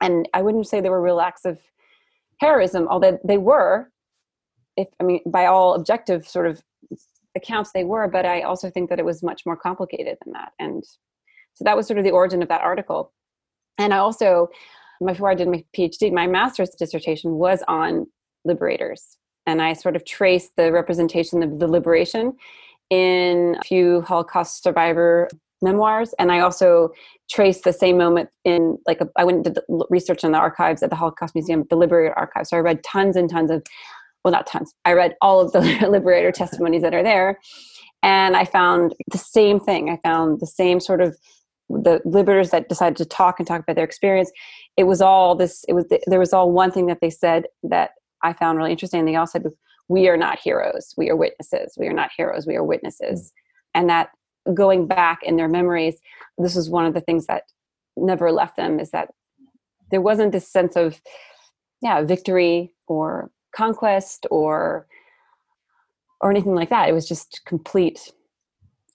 [0.01, 1.59] And i wouldn't say they were real acts of
[2.41, 3.89] heroism although they were
[4.75, 6.61] if i mean by all objective sort of
[7.35, 10.51] accounts they were but i also think that it was much more complicated than that.
[10.59, 10.83] And
[11.53, 13.13] so that was sort of the origin of that article.
[13.77, 14.49] And i also
[15.05, 18.05] before i did my phd my master's dissertation was on
[18.43, 19.17] liberators.
[19.45, 22.33] And i sort of traced the representation of the liberation
[22.89, 25.27] in a few holocaust survivor
[25.65, 26.89] memoirs and i also
[27.29, 30.37] traced the same moment in like a, i went and did the research in the
[30.37, 33.61] archives at the holocaust museum the liberator archives so i read tons and tons of
[34.23, 35.59] well not tons i read all of the
[35.89, 37.37] liberator testimonies that are there
[38.03, 41.17] and i found the same thing i found the same sort of
[41.67, 44.31] the liberators that decided to talk and talk about their experience
[44.77, 47.91] it was all this it was there was all one thing that they said that
[48.23, 49.43] i found really interesting they all said
[49.87, 53.31] we are not heroes we are witnesses we are not heroes we are witnesses
[53.73, 53.79] hmm.
[53.79, 54.09] and that
[54.53, 55.97] going back in their memories
[56.37, 57.43] this was one of the things that
[57.97, 59.09] never left them is that
[59.91, 61.01] there wasn't this sense of
[61.81, 64.87] yeah victory or conquest or
[66.21, 68.11] or anything like that it was just complete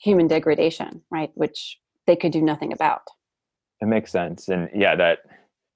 [0.01, 3.03] human degradation right which they could do nothing about
[3.81, 4.49] It makes sense.
[4.49, 5.21] And yeah, that,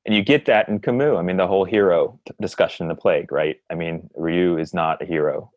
[0.05, 1.16] and you get that in Camus.
[1.16, 3.57] I mean, the whole hero discussion in the plague, right?
[3.70, 5.51] I mean, Rieux is not a hero.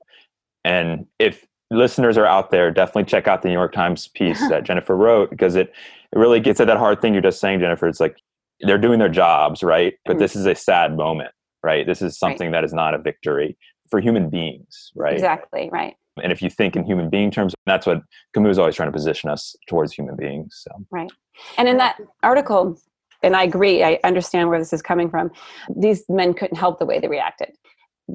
[0.64, 4.64] And if listeners are out there, definitely check out the New York Times piece that
[4.64, 5.74] Jennifer wrote because it,
[6.14, 7.88] it really gets at that hard thing you're just saying, Jennifer.
[7.88, 8.18] It's like
[8.62, 9.94] they're doing their jobs, right?
[10.06, 10.20] But Mhm.
[10.20, 11.32] this is a sad moment,
[11.64, 11.86] right?
[11.86, 13.58] This is something that is not a victory
[13.90, 15.14] for human beings, right?
[15.14, 18.02] exactly right And if you think in human being terms, that's what
[18.34, 20.64] Camus is always trying to position us towards human beings.
[20.66, 20.72] So.
[20.90, 21.12] Right.
[21.58, 22.80] And in that article,
[23.24, 25.32] and I agree, I understand where this is coming from.
[25.76, 27.52] These men couldn't help the way they reacted.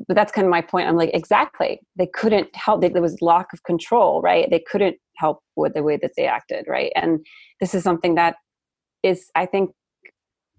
[0.08, 0.88] But that's kind of my point.
[0.88, 1.80] I'm like, exactly.
[1.96, 2.80] They couldn't help.
[2.80, 4.48] They, there was lack of control, right?
[4.50, 6.92] They couldn't help with the way that they acted, right?
[6.96, 7.24] And
[7.60, 8.36] this is something that
[9.02, 9.70] is, I think,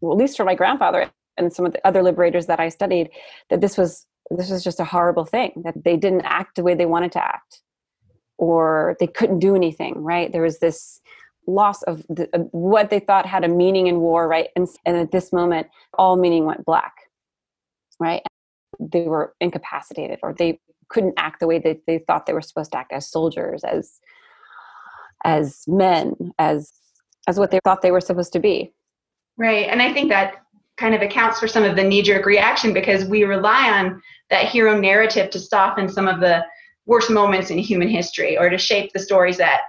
[0.02, 3.10] well, at least for my grandfather and some of the other liberators that I studied,
[3.50, 6.76] that this was this was just a horrible thing that they didn't act the way
[6.76, 7.62] they wanted to act,
[8.38, 10.32] or they couldn't do anything, right?
[10.32, 11.02] There was this
[11.46, 14.48] loss of the, uh, what they thought had a meaning in war, right?
[14.56, 15.68] And, and at this moment,
[15.98, 16.94] all meaning went black,
[18.00, 18.22] right?
[18.80, 20.60] They were incapacitated, or they
[20.90, 24.00] couldn't act the way that they thought they were supposed to act as soldiers, as
[25.26, 26.74] as men, as
[27.28, 28.74] as what they thought they were supposed to be.
[29.38, 30.36] Right, and I think that
[30.78, 34.80] kind of accounts for some of the knee-jerk reaction because we rely on that hero
[34.80, 36.44] narrative to soften some of the
[36.86, 39.62] worst moments in human history or to shape the stories that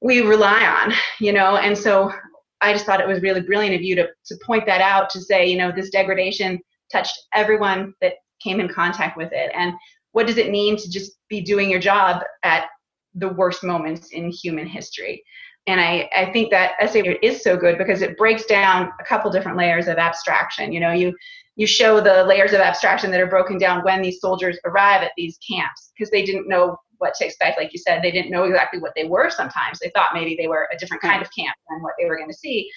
[0.00, 2.12] we rely on, you know, and so
[2.60, 5.20] I just thought it was really brilliant of you to, to point that out to
[5.20, 6.60] say, you know, this degradation
[6.90, 9.50] touched everyone that came in contact with it.
[9.54, 9.74] And
[10.12, 12.66] what does it mean to just be doing your job at
[13.14, 15.22] the worst moments in human history?
[15.66, 19.30] And I, I think that essay is so good because it breaks down a couple
[19.30, 20.72] different layers of abstraction.
[20.72, 21.14] You know, you
[21.56, 25.10] you show the layers of abstraction that are broken down when these soldiers arrive at
[25.16, 27.58] these camps because they didn't know what to expect.
[27.58, 29.78] Like you said, they didn't know exactly what they were sometimes.
[29.78, 31.08] They thought maybe they were a different hmm.
[31.08, 32.70] kind of camp than what they were going to see.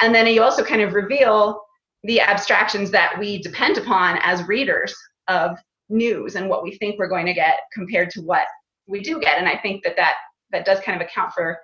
[0.00, 1.60] And then you also kind of reveal
[2.04, 4.94] the abstractions that we depend upon as readers
[5.28, 5.56] of
[5.88, 8.46] news and what we think we're going to get compared to what
[8.86, 9.38] we do get.
[9.38, 10.14] And I think that that,
[10.52, 11.58] that does kind of account for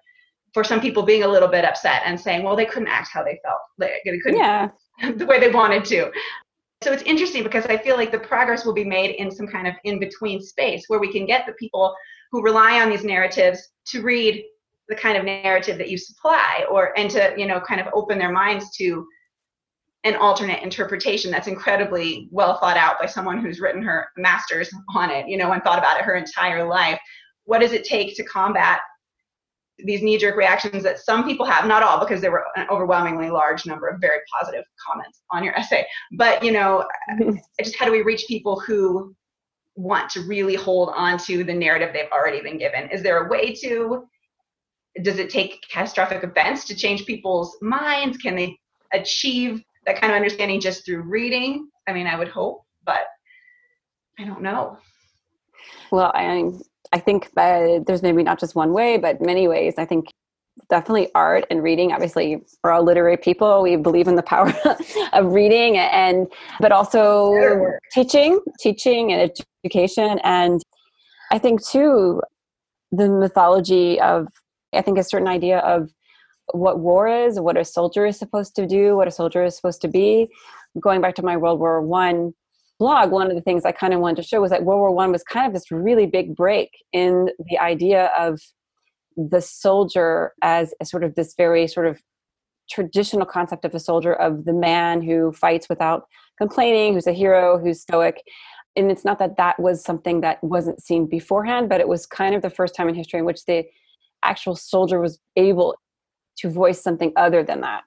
[0.52, 3.22] for some people being a little bit upset and saying, well, they couldn't act how
[3.22, 3.60] they felt.
[3.78, 4.68] They, they couldn't yeah.
[5.16, 6.10] the way they wanted to.
[6.82, 9.68] So it's interesting because I feel like the progress will be made in some kind
[9.68, 11.94] of in between space where we can get the people
[12.32, 14.44] who rely on these narratives to read
[14.88, 18.18] the kind of narrative that you supply or and to you know kind of open
[18.18, 19.06] their minds to
[20.04, 25.10] an alternate interpretation that's incredibly well thought out by someone who's written her master's on
[25.10, 26.98] it you know and thought about it her entire life.
[27.44, 28.80] What does it take to combat
[29.82, 31.66] these knee-jerk reactions that some people have?
[31.66, 35.54] Not all because there were an overwhelmingly large number of very positive comments on your
[35.54, 35.86] essay.
[36.12, 36.86] But you know
[37.60, 39.14] just how do we reach people who
[39.76, 42.88] want to really hold on to the narrative they've already been given?
[42.90, 44.06] Is there a way to
[45.02, 48.16] does it take catastrophic events to change people's minds?
[48.18, 48.58] Can they
[48.92, 53.02] achieve that kind of understanding just through reading i mean i would hope but
[54.18, 54.78] i don't know
[55.90, 56.50] well i
[56.92, 59.74] I think uh, there's maybe not just one way, but many ways.
[59.78, 60.06] I think
[60.68, 61.92] definitely art and reading.
[61.92, 63.62] Obviously, we're all literary people.
[63.62, 64.52] We believe in the power
[65.12, 66.26] of reading, and
[66.58, 67.34] but also
[67.92, 69.30] teaching, teaching and
[69.64, 70.18] education.
[70.24, 70.60] And
[71.30, 72.20] I think too,
[72.90, 74.26] the mythology of
[74.74, 75.90] I think a certain idea of
[76.52, 79.80] what war is, what a soldier is supposed to do, what a soldier is supposed
[79.82, 80.28] to be.
[80.80, 82.32] Going back to my World War One
[82.78, 84.92] blog, one of the things I kind of wanted to show was that World War
[84.92, 88.40] One was kind of this really big break in the idea of
[89.16, 92.00] the soldier as sort of this very sort of
[92.70, 96.04] traditional concept of a soldier of the man who fights without
[96.38, 98.22] complaining, who's a hero, who's stoic.
[98.76, 102.34] And it's not that that was something that wasn't seen beforehand, but it was kind
[102.34, 103.64] of the first time in history in which the
[104.22, 105.76] actual soldier was able
[106.40, 107.84] to voice something other than that.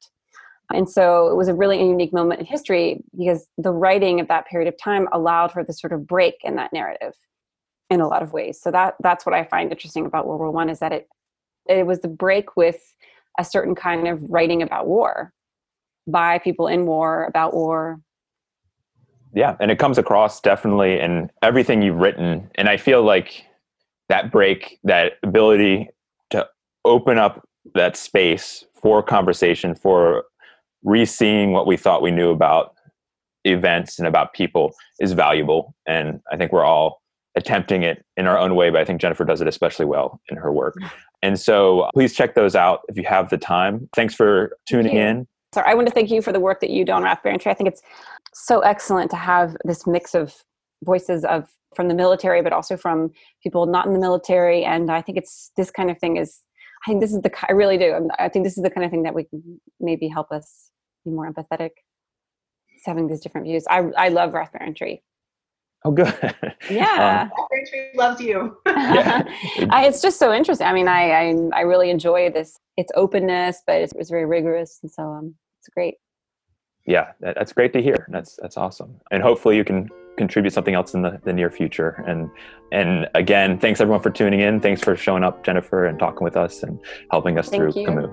[0.74, 4.48] And so it was a really unique moment in history because the writing of that
[4.48, 7.14] period of time allowed for this sort of break in that narrative
[7.90, 8.60] in a lot of ways.
[8.62, 11.08] So that that's what I find interesting about World War One is that it
[11.68, 12.82] it was the break with
[13.40, 15.34] a certain kind of writing about war
[16.08, 18.00] by people in war about war.
[19.34, 22.50] Yeah, and it comes across definitely in everything you've written.
[22.56, 23.46] And I feel like
[24.10, 25.90] that break, that ability
[26.30, 26.48] to
[26.86, 30.26] open up that space for conversation, for
[30.84, 32.74] re-seeing what we thought we knew about
[33.46, 35.76] events and about people is valuable.
[35.88, 37.02] And i think we're all
[37.36, 40.38] attempting it in our own way but i think jennifer does it especially well in
[40.38, 40.76] her work.
[40.76, 40.88] Mm-hmm.
[41.24, 43.90] and so please check those out if you have the time.
[43.96, 45.28] Thanks for tuning in.
[45.54, 47.54] So i want to thank you for the work that you do on Wrath-Bearing i
[47.54, 47.82] think it's
[48.34, 50.36] so excellent to have this mix of
[50.84, 53.12] voices of from the military but also from
[53.42, 54.64] people not in the military.
[54.64, 56.40] And i think it's this kind of thing is
[56.86, 58.92] i think this is the i really do i think this is the kind of
[58.92, 59.26] thing that we
[59.80, 60.72] maybe help us
[61.04, 61.72] be more empathetic.
[62.86, 63.66] Having these different views.
[63.70, 65.02] I i love Wrath-Bearing Tree.
[65.86, 66.08] Oh good.
[66.70, 67.30] Yeah.
[67.30, 68.58] Um, Wrath-Bearing Tree loves you.
[68.66, 69.24] Yeah.
[69.70, 70.68] I, it's just so interesting.
[70.68, 74.80] I mean I, I, I really enjoy this its openness but it's, it's very rigorous
[74.82, 75.96] and so um it's great
[76.86, 78.08] Yeah, that, that's great to hear.
[78.10, 79.00] That's that's awesome.
[79.12, 82.04] And hopefully you can contribute something else in the, the near future.
[82.08, 82.30] And
[82.72, 84.60] and again, thanks everyone for tuning in.
[84.60, 86.80] Thanks for showing up, Jennifer, and talking with us and
[87.12, 87.88] helping us Thank through you.
[87.88, 88.12] Camus.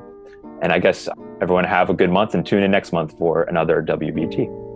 [0.62, 1.08] And I guess
[1.40, 4.70] everyone have a good month and tune in next month for another WBT.